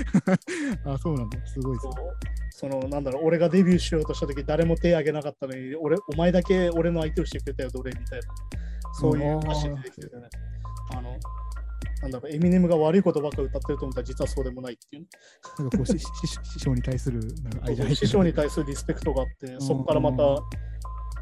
[0.86, 1.46] あそうなんだ。
[1.46, 2.80] すごいですそうね。
[2.82, 7.92] そのなんだろう、俺がデビューしようとした時誰も手挙げなかったのに、俺、お前だけ俺の相手をしてくれたよ、どれ？
[7.92, 8.26] みたいな。
[8.94, 10.24] そういう歌詞が出てきててね。
[10.92, 11.18] あの、
[12.02, 15.08] なんだろう、エミネムが悪いことばっか歌ってると思ったら実はそうでもないっていうね、
[15.60, 16.00] なんかこう師
[16.60, 20.42] 匠に対するなんか愛じゃ師匠に対するリスペクトがあって、んそこからまた、ま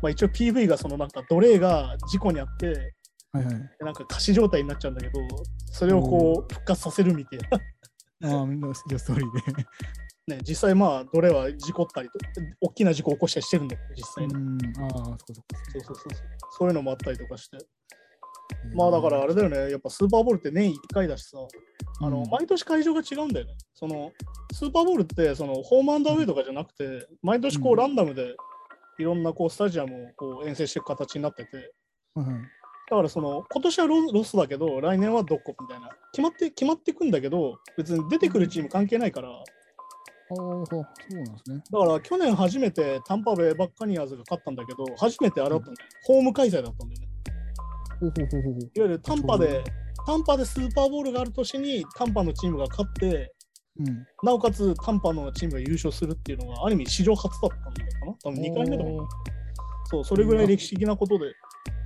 [0.04, 2.95] あ、一応 PV がそのなんか奴隷が事故にあって、
[3.36, 3.56] はいはい。
[3.82, 5.20] なんか仮死状態になっちゃうんだけど、
[5.72, 8.32] それをこう復活させるみたいな。
[8.38, 9.66] ああ、みんなストーリーで。
[10.38, 12.14] ね、実際まあ、奴隷は事故ったりと、
[12.60, 14.34] 大きな事故を起こしたりしてるんだけど、実際に。
[14.34, 14.58] うん。
[14.80, 16.18] ああ、そうそうそうそう。
[16.58, 17.58] そういうのもあったりとかして。
[18.74, 21.38] まあだからあれだよね、やっぱスーパーボールって年1回だしさ、
[22.02, 23.56] あのうん毎年会場が違うんだよね。
[23.74, 24.12] その
[24.54, 28.36] スーパーボールってそのホームアンダーウェイとかじゃなくて、毎年こううんランダムで
[29.00, 31.74] いろんなこうスタジアムをこう遠征していく形になってて。
[32.90, 41.64] だからその今年はロロスだけど、来年はどこみたいな、決まって決まっていくんだけど、別に出てくるチーム関係ないから、ああ、そうなんですね。
[41.72, 47.08] だから去年初めてタンパベイバッカニアーズが勝ったんだけど、初めてあれだったんだよ、ホーム開催だったんだよね。
[48.00, 48.62] ほうほうほうほうほう。
[48.62, 49.64] いわゆるタンパで、
[50.06, 53.34] タンパでスーパーボールがある年にタンパのチームが勝って、
[53.80, 53.86] うん。
[54.24, 59.08] なおかつタンパのチームが優勝するっていうのが、ある意味史上初だったんだかな多分2回目だもん。
[59.86, 61.26] そう、それぐらい歴史的なことで、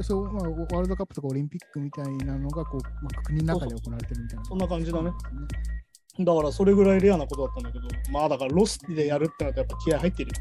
[0.02, 4.46] そう、まあ、ワールドカップとかオリンピックみたいなのが、こう、まあ、国の中で行われてるみたいな。
[4.46, 6.26] そんな感じだねね。
[6.26, 10.32] だからそれぐらいレアなことだったんだけど、まあだからロスでやるってなるとやっぱ気合入ってる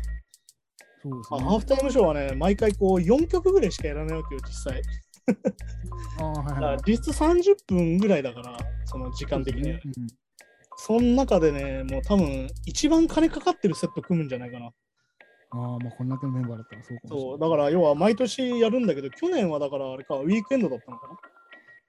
[1.02, 1.40] そうですね。
[1.40, 4.82] ハーフタイムショーはね、毎回こう4曲ぐらいしかやらないわけよ、実際。
[6.20, 6.76] ああ、はいはい。
[6.76, 9.78] ら実質30分ぐらいだから、その時間的には。
[9.84, 10.06] うん
[10.80, 14.70] その中でね、もう多分一番金かかってるセット組むんじゃないかな。
[15.50, 17.30] ああ、まあ、こんだけのメンバーだったらそうかもしれない。
[17.30, 21.14] そう、だから要は毎年やるんだけど、去年はだからあれか、ウィークエンドだったのかな？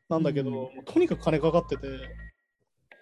[0.09, 1.87] なんだけど、うんとにかく金かかってて、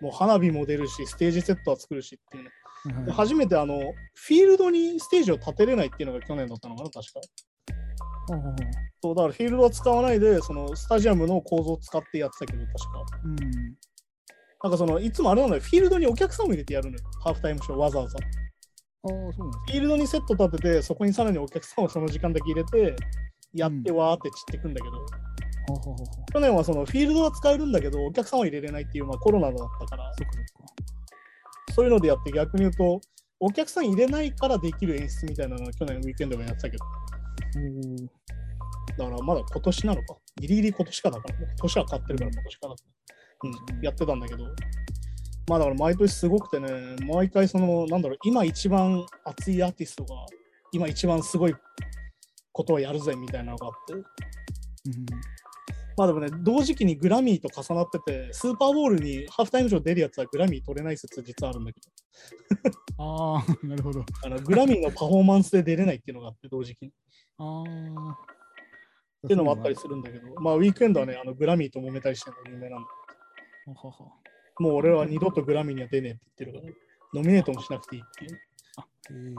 [0.02, 2.50] もう花火も出るし、ステージセットは作るしっていうね。
[2.86, 3.80] ではいはい初めてあの、
[4.14, 7.22] フィールドにステージを立てれないっていうのが去年だったのかな、確か。
[9.02, 13.06] そう、だからフィールドは使わないで、そのスタジアムの構造を使ってやってたけど、確か。
[13.24, 13.38] ううん。
[14.64, 18.18] なんかその、いつもあれなのよ、フィールドにお客さんを入れてやるのよ、ハーフタイムショーわざわざ。
[19.10, 22.96] ああ、そうなんですフィールドにセット立てて、そこにさらにお客さんをその時間だけ入れて、
[23.54, 24.98] やってわーって散っていくんだけど、
[25.68, 26.32] ほうほうほうほう。
[26.34, 30.14] 去年はそのフィールドは使えるんだけど、お客さんは入れれないっていう、まあ、コロナだったから、
[31.74, 33.02] そういうのでやって逆に言うと、
[33.40, 36.86] お客さん入れないからできる演出みたいなのは去年ウィークエンドもやってたけど、
[38.98, 42.76] だからまだ今年なのか、ギリギリ今年かだから、年は買ってるから今年かだ
[43.44, 44.46] うん、やってたんだけど、
[45.48, 46.70] まあだから毎年すごくてね、
[47.06, 50.26] 毎回その、なんだろう、今一番熱いアーティストが、
[50.72, 51.56] 今一番すごい
[52.52, 54.04] ことをやるぜみたいなのがあって、うん
[55.98, 61.88] まあでもね、同時期にグラミーと重なってて、スーパーボールにハーフタイムショー出るやつはグラミー取れない説実はあるんだけど、
[63.04, 64.06] ああ、なるほど。
[64.24, 66.90] あのグラミーのパフォーマンスで出れないっていうのがあって、同時期に。
[66.90, 66.92] っ
[67.40, 68.18] ああ。
[69.28, 72.88] ていうのもあったりするんだけど、まあウィークエンドはね、あのグラミーと揉めたりしてるの有名なんだ。
[73.66, 74.12] ははは
[74.60, 76.74] もう俺は二度とグラミーには出ねえって言ってるから、
[77.14, 78.40] ノミネートもしなくていいっていう。
[78.78, 79.36] あ、えー、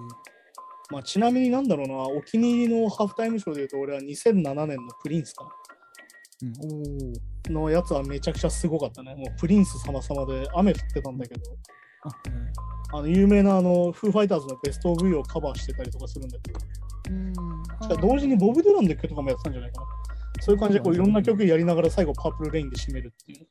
[0.90, 5.50] まあちなみになんだろうな、お気に入りのハーフタイムショーで言うと、俺は2007年のプリンスかな。
[6.42, 7.52] うん。
[7.52, 9.14] のやつはめちゃくちゃすごかったね。
[9.14, 11.40] もうプリンス様々で雨降ってたんだけど、
[12.04, 16.60] あ、はいあの有名なあのフーファイターズのベスト V をカバーしてたりとかするんだけど、
[17.10, 18.00] うん。
[18.00, 19.86] 同時にボブ・デュランの曲とかもやってたんじゃないかな。
[20.40, 23.46] そういう感じでこういろんな曲やりながら最後パープルレインで締めるっていう。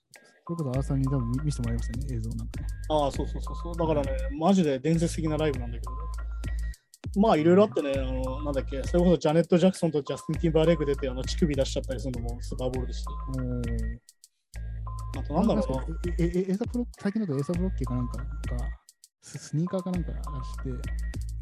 [0.48, 2.68] それこそアーサーに多分見見せてもらいましたね、映像なんかね。
[2.90, 3.76] ああ、そうそうそうそう。
[3.76, 13.12] だからね、マジで伝説的なライブなんだけど、まあいろいろあってね、あのなんだっけ、それこそジャネット・ジャクソンとジャスティン・ティンバーレイク出てあの乳首出しちゃったりするのもスーパーボールでした。
[15.20, 15.86] あとなんだろうな。
[16.18, 18.24] え、え、えエサプロ最近だとエサブロッケかなんかが
[19.22, 20.24] ススニーカーかなんか出し
[20.80, 20.90] て、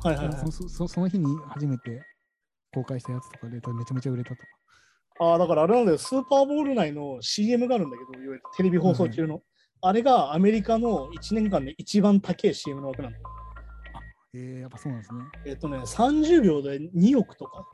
[0.07, 0.51] はいはいはいそ。
[0.51, 2.01] そそその日に初めて
[2.73, 4.43] 公開したやつとかでめちゃめちゃ売れたとか。
[5.19, 9.41] ああ、だからあれなんだよ、スーパーボール内の CM があるんだけど、いわゆるテレビ放送中の。
[9.81, 13.23] あれがアメリカの1年間で一番高い CM の枠なんだよ。
[14.33, 15.21] えー、やっぱそうなんですね。
[15.45, 17.65] えっとね、30秒で2億とか、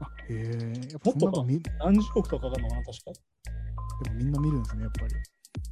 [0.00, 3.12] あ、へえやっぱそんなの見何十億とかかな、確か。
[4.04, 5.14] でもみんな見るんですね、やっぱり。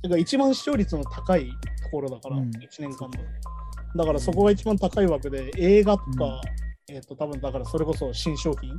[0.02, 1.46] てか一番視聴率の高い
[1.82, 3.18] ところだから、うん1年間で。
[3.96, 6.40] だからそこが一番高い枠で、映画とか、うん
[6.88, 8.70] えっ、と、多分だからそれこそ新商品、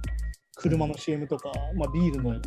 [0.57, 2.41] 車の CM とか、まあ、ビールの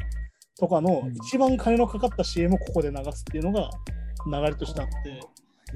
[0.58, 3.70] とかのうん一番金のかかった CM をここで流すっていうのが
[4.26, 5.20] 流れとしてあって、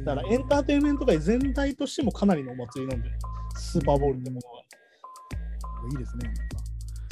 [0.03, 3.09] だからエンターテインメント界全体としてもかなりのお祭りなんで、
[3.57, 4.65] スーパーボールってものは。
[5.93, 6.35] いいですね。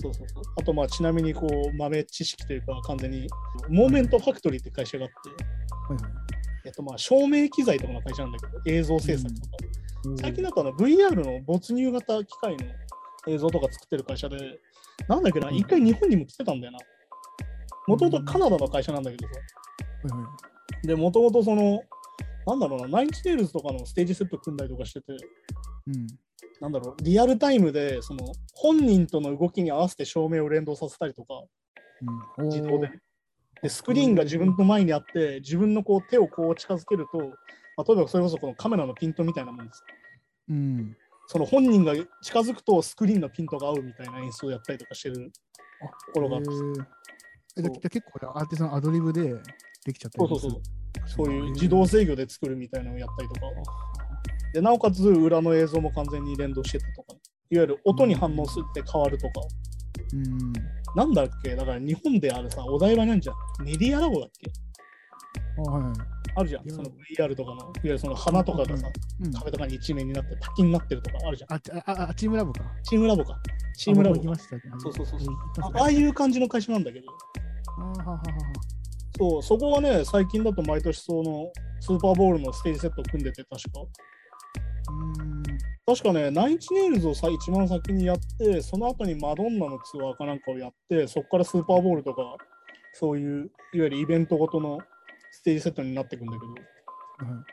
[0.02, 0.44] そうそうそう。
[0.58, 3.28] あと、まあ、ちなみに、こう、豆知識というか、完全に、
[3.68, 6.12] Moment Factory って会社があって、はいはい。
[6.64, 9.48] えっと、まあ、照明機材とかの会社なんだけど、映像制作とか。
[10.20, 12.64] 最近だとあの VR の没入型機械の
[13.28, 14.58] 映像とか作ってる会社で、
[15.08, 16.78] なんだっけな、うん一回日本にも来てたんだよな。
[17.86, 19.34] もともとカナダの会社なんだけどさ。
[20.14, 20.28] はいは
[20.84, 20.86] い。
[20.86, 21.82] で、もともとその、
[22.46, 25.12] なんだろうな、 Nine Inch Nails とかのステージセット組んだりとかしてて、
[25.86, 26.06] うん。
[26.60, 31.42] なんだろう、リアルタイムで、その、本人との動きに合わせて照明を連動させたりとか、
[32.38, 32.90] うん、自動で。
[33.62, 39.84] で、スクリーンが自分の前にあって、自分のこう手をこう近づけると、例えばそれこそこのカメラのピントみたいなもんです。
[40.48, 40.96] うん。
[41.32, 45.32] その本人が近づくとスクリーンのピントが合うみたいな演出をやったりとかしてる
[45.80, 46.50] あところがあって、
[47.88, 49.34] 結構アーティストのアドリブで
[49.86, 50.60] できちゃったりそうそうそう。
[51.08, 53.46] すそういう自動制御で作るみたいなのをやったりとか、
[54.52, 57.14] でなおかつ裏の映像も完全に連動しててとか、
[57.48, 59.40] いわゆる音に反応するって変わるとか、
[60.12, 60.52] うん。
[60.94, 64.52] なんだっけ、だから日本であるさ、お台場なんじゃん、メディアラボだっけ？
[65.62, 66.21] はい。
[66.34, 68.88] あるじゃん、その VR とかの、いわゆるその花とかがさ、
[69.20, 71.56] うん、壁とかに一面になって滝になってるとかあるじゃん。
[71.56, 72.60] あああチームラボか。
[72.82, 73.38] チームラボか。
[73.76, 74.56] チームラボました。
[74.78, 77.06] そうそうそうそうあああいう感じの会社なんだけど、
[77.78, 78.22] あははは
[79.18, 83.80] そう、そこはね、最近だと毎年そのスーパーボールのステージセットを組んでて、確か。
[84.90, 85.42] うん。
[85.84, 92.36] 確かね、ナインチネイルズをさ一番先にやって、その後にマドンナのツアーかなんかをやって、そこからスーパーボールとか、
[92.94, 94.78] そういう、いわゆるイベントごとの
[95.32, 96.52] ステージセットになっていくんだけど、
[97.32, 97.44] はい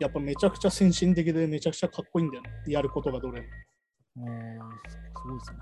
[0.00, 3.46] やっぱめちゃくちゃ先進的でめちゃくちゃかっこいいんだよね、やることがどれも。
[3.46, 5.58] すすごいですね。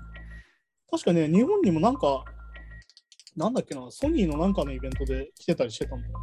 [0.89, 2.23] 確かね、日本にもなんか、
[3.35, 6.13] なんだっけな、ソニーのなんかのイベントで来てたりしてたんだよ。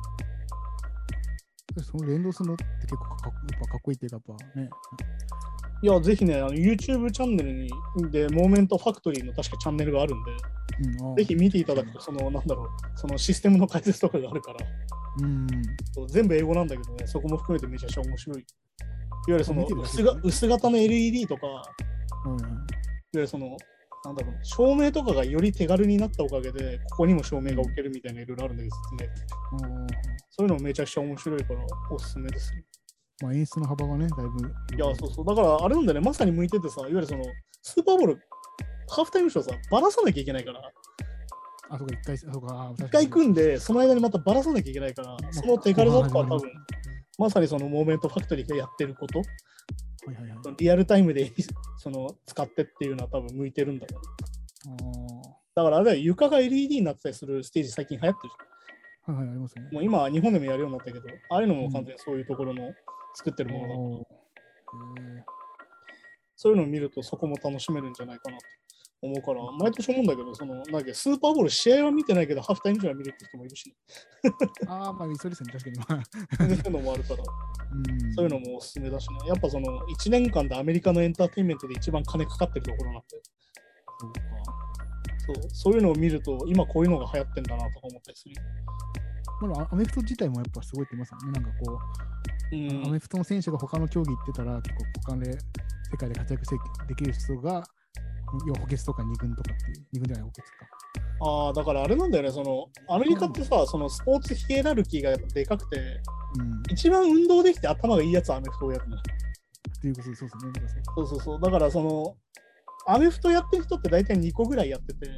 [1.82, 4.70] その連動するのって結構かかっやっぱかっこいいっていうか、やっぱね。
[5.82, 7.70] いや、ぜひね、あの YouTube チャンネルに、
[8.10, 10.32] で、モーメントファクトリーの確かチャンネルがあるんで、
[11.04, 12.68] うん、ぜひ見ていただくと、その、なんだろう、
[12.98, 14.58] そのシステムの解説とかがあるから、
[15.22, 15.46] うん。
[16.08, 18.38] 全部英語なんだけどね、そこも含めてめちゃくちゃ面白い。
[18.38, 18.46] いわ
[19.28, 22.52] ゆるその薄が薄型の LED とか、いわはいはい
[23.12, 23.56] ゆるその、
[24.04, 29.68] なんだろう、照明とかがより手軽になったおかげで、ここにも照明が置けるみたいないろいろあるんだけど、説明。
[29.68, 29.86] あー
[30.30, 31.60] そういうのめちゃくちゃ面白いから、
[31.90, 32.62] おすすめですよ。
[33.22, 34.48] まあ、演出の幅がね、だいぶ。
[34.76, 35.24] いや、そうそう。
[35.24, 37.24] だから、あれなんだよね、まさに向いててさ、いわゆるその、
[37.62, 38.20] スーパーボール、
[38.88, 40.60] ハーフタイムショーさ、ばらさなきゃいけないから、
[41.70, 46.52] あ、そうか、一回、そうか、一回組んで、その間にまたばらさなきゃいけないから、その手軽さとかは多分、
[47.18, 49.24] まさにそのモーメントファクトリーがやってること、は
[50.12, 50.54] いはいはい。
[50.58, 51.32] リアルタイムで
[51.78, 54.06] その使ってっていうのは多分向いてるんだろう
[55.54, 58.32] だからあれは床が LED になってたりするステージ最近流行ってる
[59.06, 59.74] じあ、はいはい、ありますねゃん。。
[59.74, 62.72] もう今は日本でもやるようになったけど、ああいうのも完全にそういうところの
[63.16, 64.00] 作ってるものだから、おー
[65.20, 65.24] へ
[66.36, 68.44] そういうのを見るとそこも楽しめるんじゃないかなと
[69.00, 73.74] 思うから、毎年思うんだけど、そのなんだっけスーパーボール試合は見てないけど、ハーフタイムじゃ見るって人もいるし、ね、
[74.66, 75.78] ーああ、まあ、そうですね、確かに。
[75.78, 76.02] まあ
[76.36, 77.24] そういうのもあるから、
[77.72, 79.16] うんそういうのもおすすめだしね。
[79.28, 83.20] やっぱその1年間でアメリカのエンターテインメントで一番金かかってるところなんで、
[83.98, 84.20] そうか。
[85.26, 88.42] そうそういうのを見ると、今こういうのが流行ってんだなとか思ったりするよ。
[89.42, 91.40] まあ、アメフト自体もやっぱすごいって言いますよね。
[91.40, 95.38] なんかこう、うんアメフトの選手が他の競技行ってたら、結構他で
[95.90, 96.56] 世界で活躍して
[96.88, 97.64] できる人が、
[98.46, 100.76] 要は補欠とか2軍とかっていう、2軍じゃない補欠か。
[101.18, 106.00] ああ、だからあれなんだよね、そのアメリカってさ、そのスポーツヒエラルキーがやっぱでかくて、
[106.38, 106.62] うん。
[106.70, 108.96] 一番運動できて頭がいいやつはアメフトをやるの。
[108.96, 109.00] っ
[109.80, 110.82] ていうことでそうですね。
[110.94, 111.40] そうそうそうそう。
[111.40, 112.16] だからその、
[112.86, 115.08] アメフトやってる人って大体2個ぐらいやってて、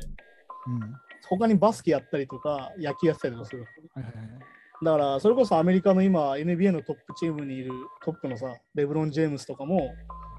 [0.66, 0.80] うん。
[0.80, 3.62] は他にバスケやったりとか、野球やったりとかする。
[3.62, 4.14] いはいはい。
[4.82, 7.72] だから、それこそアメリカの今、NBA のトップチームにいる
[8.04, 9.94] トップのさ、レブロン・ジェームスとかも、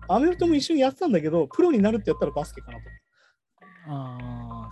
[0.07, 2.83] アメフトも一緒にやってたんだけど、プロになるってやったらバスケかなと。
[3.87, 4.69] あ。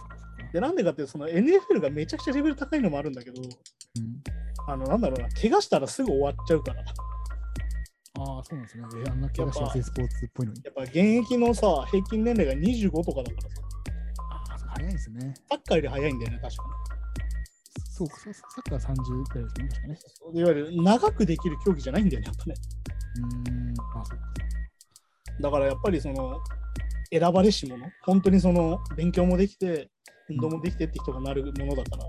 [0.54, 3.52] で、なんでかっていうと、その NFL がめちゃくちゃレベル高いのもあるんだけど、うん。
[4.68, 6.82] あの、なんだろうな、怪我したらすぐ終わっちゃうから。
[8.20, 8.84] ああ、そうなんですね。
[9.06, 10.62] えあんな怪我しやすいスポーツっぽいのに。
[10.64, 13.62] やっぱ現役のさ、平均年齢が25とかだからさ、
[14.32, 15.34] ああ、早いですね。
[15.50, 16.64] サッカーより早いんだよね、確か
[17.98, 19.88] そうか、ササッカー30くらいですね。
[19.88, 20.00] ね。
[20.34, 20.40] に。
[20.40, 22.56] いわゆる長くできる競技じゃないんだよね、やっぱね。
[23.16, 24.00] うーん。
[24.00, 24.26] あそうか。
[25.42, 26.40] だからやっぱりその、
[27.12, 29.90] 選ばれし者、本当にその、勉強もできて、
[30.30, 32.04] 運動もできてって人がなるものだから。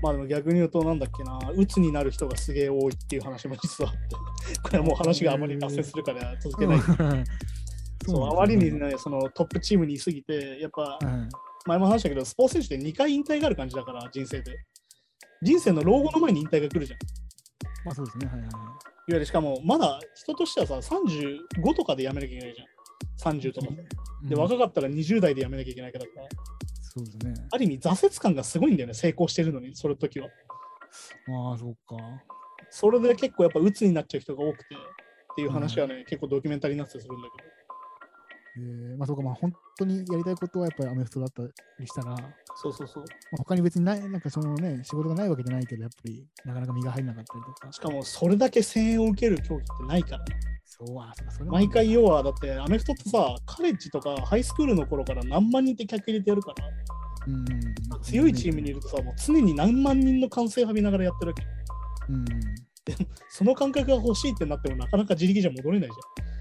[0.00, 4.16] まあでも逆に言うと、なんだっけな、鬱になる人がすげえ多いっていう話も実はあって、
[4.62, 6.78] これはもう話があまり脱線するから続けない。
[6.78, 7.24] うん
[8.04, 14.56] そうあまりにね、そのトップチームにいすぎて、やっぱはい前も話したけど、スポーツ選手って2回引退がある感じだから、人生で。
[15.42, 16.98] 人生の老後の前に引退が来るじゃん。
[16.98, 17.02] い
[17.84, 18.26] まあそうですね。
[18.26, 18.54] はいはいはい。
[18.54, 18.60] わ
[19.08, 22.62] ゆるしかも、まだ人としてはさ、35とかで辞めなきゃいけないじ
[23.24, 23.68] 30とか。
[24.22, 26.04] で、うん若かったら20代で辞めなきゃいけないから、
[26.80, 27.34] そうですね。
[27.50, 30.28] ある意味挫折感がすごいんだよね、成功してるのに、その時は。
[30.28, 31.96] ああ、そうか。
[32.70, 34.78] それで結構やっぱ鬱になっちゃう人が多くてっ
[35.36, 37.48] ていう話はね、結構ドキュメンタリーになってするんだけど。
[38.56, 42.16] えー、まあそうか、まあ本当にやりたいことはやっぱりアメフトだったりしたら、ま
[42.54, 43.04] そうそうそう。
[43.04, 47.72] あ、他に別にない、なんかそのね、仕事がないわけじゃないけど、やっぱりなかなか身が入らなかったりとか。
[47.72, 50.24] しかもそれだけ声援を受ける競技ってないからね。
[50.64, 56.66] そうあそそれも毎回要はだってアメフトってさ、カレッジとかハイスクールの頃から何万人って客入れてやるから、
[57.26, 61.44] うん、強いチームにいるとさ、もう常に何万人の歓声浴びながらやってるわけ。
[62.08, 62.24] うん、
[63.30, 66.31] その感覚が欲しいってなってもなかなか自力じゃ戻れないじゃん。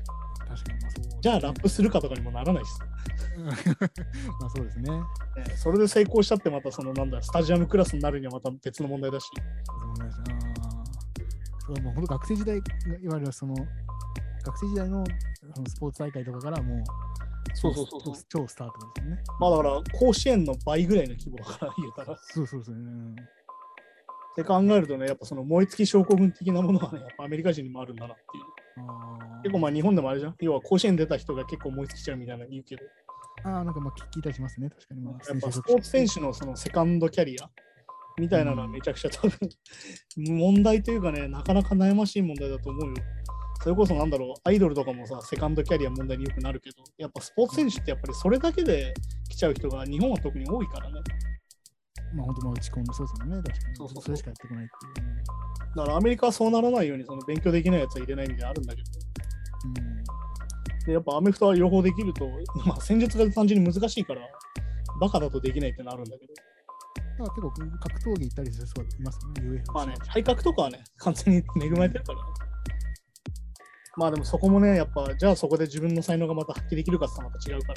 [1.21, 2.85] じゃあラップするかとかにもならないしさ。
[4.39, 4.91] まあそうですね。
[4.91, 5.03] ね
[5.55, 9.29] それで成功したってまたそのなんだ、スタジアムクラスになるにはまた別の問題だし。
[11.59, 12.65] そうもう本当学生時代が
[13.01, 13.53] いわゆるその
[14.43, 15.03] 学生時代の
[15.53, 16.83] そのスポーツ大会とかからもう
[17.53, 18.15] そうそうそうそう。
[18.29, 19.23] 超スタートですよね。
[19.39, 22.13] まあだから甲子園の倍ぐらいの規模だから言うたら。
[22.13, 23.15] っそうそうそう、うん。
[24.35, 28.43] て考えるとね、やっぱその燃え尽き症候群的なものはね、やっぱアメリカ人にもあるんだなっていう。
[29.43, 30.35] 結構まあ日本でもあれじゃん。
[30.39, 32.83] 要は甲子園出た人が結構燃え尽きちゃうみたいなの言うけど、
[33.43, 35.01] あー、なんかまあ聞聞いたりしますね、確かに。
[35.01, 37.49] まあ、やっぱスポーツ選手のそのセカンドキャリア
[38.17, 39.39] みたいなのはめちゃくちゃ多分、
[40.17, 42.95] 問題というかね、なかなか悩ましい問題だと思うよ。
[43.63, 48.93] それこそなんだろう、アイドルとかもさ、セカンドキャリア問題によくなるけど、やっぱスポーツ選手ってやっぱりそれだけで
[49.29, 50.99] 来ちゃう人が日本は特に多いからね。
[52.13, 53.75] まあ本当まあ打ち込んでそうですもんね、確かに。
[53.75, 55.75] そうそうそれしかやってこないっていう。
[55.75, 58.89] だからアメリカはそうならないようにその勉強できないやつは入れないみたいなのあるんだけど、
[59.65, 60.01] うん
[60.85, 62.27] でやっぱアメフトは両方できると、
[62.65, 64.21] まあ戦術が単純に難しいから、
[64.99, 66.33] バカだとできないってのあるんだけど、
[67.25, 69.73] だから結構格闘技行ったりする人がいますよね、UFO。
[69.73, 72.23] まあね、体格とかはね、完全に恵まれてるからね。
[73.97, 77.75] まあでもそこもね、やっぱ、じゃあそこで自分の才能がまた発揮できるかってまた違うから。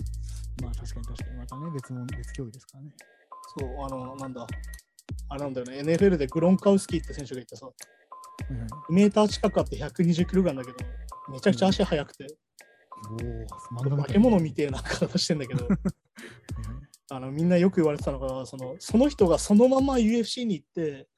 [0.63, 2.91] まあ確かに確かに、またね、別の別競技ですからね。
[3.59, 4.47] そう、あの、なんだ、
[5.29, 7.73] あれなんだよね、NFL でグロンカウスキーって選手がいてさ、は
[8.51, 10.77] いはい、2メーター近くあって120キロなんだけど、
[11.31, 12.27] めちゃくちゃ足速くて、
[13.11, 13.19] おお、
[13.81, 14.07] 漫画みたい。
[14.07, 15.69] 化け物みてえな体してんだけど、
[17.11, 21.09] あのみんなよく言われてたのがその、その人がそのまま UFC に行って、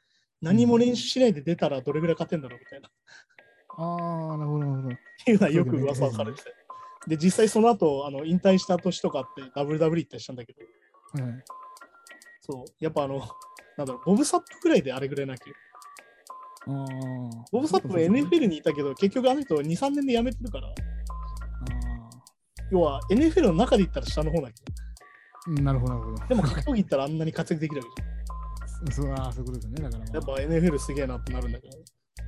[0.42, 2.90] 何も練習しないで出たらどれぐらい勝てんだろうみたいな。
[3.78, 4.94] ああ、なるほど、なるほど。
[4.94, 6.54] っていうのはよく噂されてて。
[7.08, 10.62] で、実際その後、あの引退した年とかって WW 行ったりしたんだけど、
[11.22, 11.44] はいはい、
[12.46, 13.18] そう、やっぱあの、
[13.76, 15.52] なんだろう、ボブサップぐらいであれぐらいなきゃ。
[17.52, 20.72] ボブサップは NFL にいたけど、結局あの人2、3年で辞めてるから、あ
[22.70, 26.16] 要は NFL の中で言ったら下の方だけあ、うんなるほど、なるほど。
[26.18, 28.16] ど、でも格闘技行ったらあんなに活躍できるわけじゃん。
[28.92, 29.82] そうああ、そういうことですよね。
[29.82, 31.78] だから、まあ、やっぱ NFL すげえなってなるんだけど。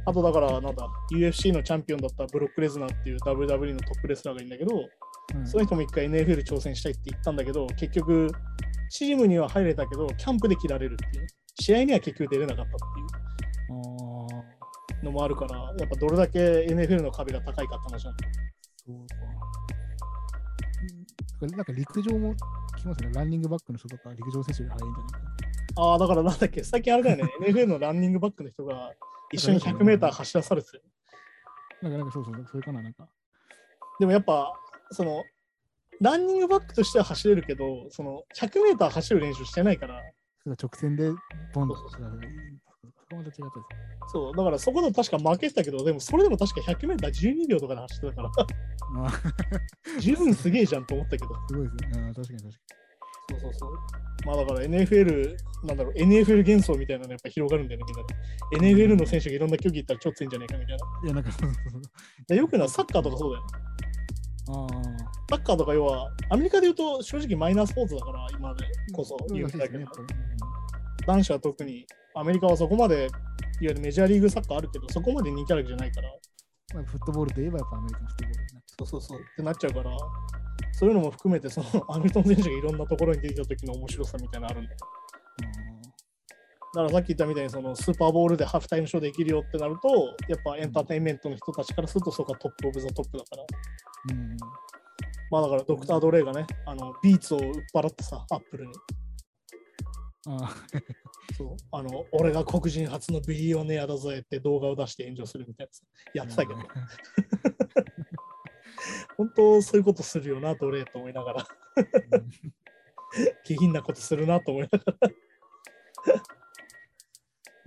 [0.06, 4.88] あとだから、なんだ、UFC のチャンピオンだったブロック・レズナーっていう WWE のトップレスラーがいるんだけど、はい
[5.44, 8.28] その人も一回 NFL 挑戦したいって言ったんだけど、結局、
[8.90, 11.26] チームには入れたけど、キャンプで切られるっていう、
[11.60, 13.02] 試合には結局出れなかったってい
[15.02, 18.32] うのもあるから、やっぱどれだけ NFL の壁が高いかって話なんだよ。
[18.86, 19.14] そうか。
[21.42, 22.34] うんなんか陸上も
[22.76, 23.10] 聞きますね。
[23.14, 25.24] ランニングバックの人とか陸上選手より速いんじゃないかな。
[25.90, 28.92] ああ、だからなんだっけ、最近あれだよね、 NFL のランニングバックの人が
[29.32, 30.82] 一緒に 100m 走らされてて、
[31.82, 33.08] なんか、なんかそうそう、それかな、なんか。
[34.00, 34.52] でもやっぱ、
[34.90, 35.22] その、
[36.00, 40.00] ランニングバックとしては走れるけど、その 100m 走る練習してないから、
[40.46, 41.10] 直線で
[41.54, 42.10] ボンとそうそれが
[44.12, 48.30] そう、だからそこでも確か負けてたけど、でもそれでも確か 100m12 秒とかで走ってたから、
[48.92, 49.12] まあ、
[50.00, 51.80] 十分すげえじゃんと思ったけど、すごいですね。
[51.82, 52.52] 確かに確かに。
[53.30, 53.70] そうそうそう。
[54.26, 57.86] まあだから NFL、なんだろう、NFL 幻想みたいなのやっぱ広がるんだよね、
[58.50, 58.74] みんなで。
[58.74, 60.86] NFL の選手がいろんな競技行ったら超強いんじゃないかみたいな。
[61.04, 63.46] いや、なんかよくな、サッカーとかそうだよ。
[63.52, 63.67] あ
[65.30, 68.68] サッカーとか要は、アメリカで言うと正直マイナースポーツだから、今まであ。
[68.94, 69.34] こそうん。
[69.34, 69.86] 言うだけど。
[71.06, 73.08] 男子は特に、アメリカはそこまで、いわ
[73.60, 76.08] ゆるメジャーリーグサッカーあるけど、そこまで人気あるわけじゃないから、
[76.74, 78.60] まあ、フットボールといえばやっぱアメリカンフットボールにな。
[78.60, 79.20] っちそうそうそう。
[79.20, 79.96] ってなっちゃうから、
[80.72, 84.76] そういうのも含めて、そのアメリカの選手がいろんなところに出てきた時の面白さみたいなのあるんだよ。
[86.74, 93.42] だからさっき言ったみたいにそのスーパーボールでハーフタイムショーできるよってなると、やっぱエンターテインメントの人たちからするとそこは top of the top だから。
[93.42, 93.46] ゃう。
[94.12, 94.36] うん。
[95.30, 97.44] まあだからドクター・ドレイがね、あのビーツを売っ
[97.74, 98.72] 払ってさ、アップルに。
[100.28, 100.54] あ
[101.36, 106.60] そうあの俺が黒人初のビリオネアだぜって動画を出して炎上するみたいなさやってたけど、
[109.16, 111.46] 本当そういうことするよな、ドレイと思いながら、
[113.44, 115.10] 下品なことするなと思いながら。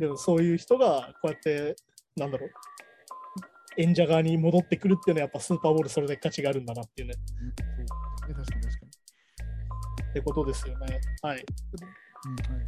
[0.01, 1.75] でもそういう人がこうやって、
[2.17, 2.49] なんだろう、
[3.77, 7.13] 演者側に戻ってくるっていうのはやっぱスーパーボールそれで価値があるんだなっていうね。
[8.19, 10.09] 確かに確かに。
[10.09, 10.99] ってことですよね。
[11.21, 11.45] はい。
[11.45, 12.65] うんはい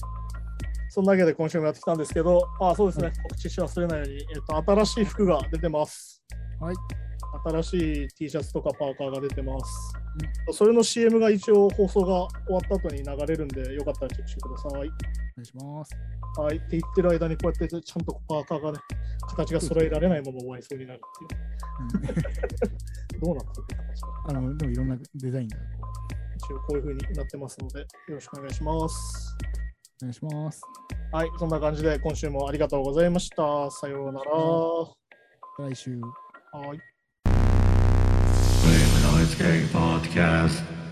[0.96, 6.24] そんなわけで今週もやってきたんですけど、あそうですね、はい告知し忘れないように、えっと、新しい服が出てます。
[6.60, 6.76] はい。
[7.46, 9.94] 新しい T シャツとかパーカーが出てます。
[10.52, 14.72] それの CM が一応放送が終わった後に流れるんで、よかったらチェックしてください。
[14.72, 14.90] お願
[15.42, 15.92] いします。
[16.38, 16.58] はい。
[16.58, 18.80] って言ってる間にこうやってちゃんとパーカーがね、
[19.28, 22.14] 形が揃えられないまま終わりそうになるっていう。
[22.14, 22.74] うん
[23.24, 25.58] どうなったって形だあの、でもいろんなデザインが。
[26.36, 29.38] 一応こういう風になってますので、よろしくお願いします。
[30.02, 30.62] お願いします。
[31.12, 31.30] はい。
[31.40, 33.72] そんな感じで今週もありがとうございました。
[33.72, 34.32] さようなら。
[34.32, 34.94] は
[35.60, 35.92] 来週。
[35.96, 36.93] い。
[39.34, 40.83] Escape Podcast.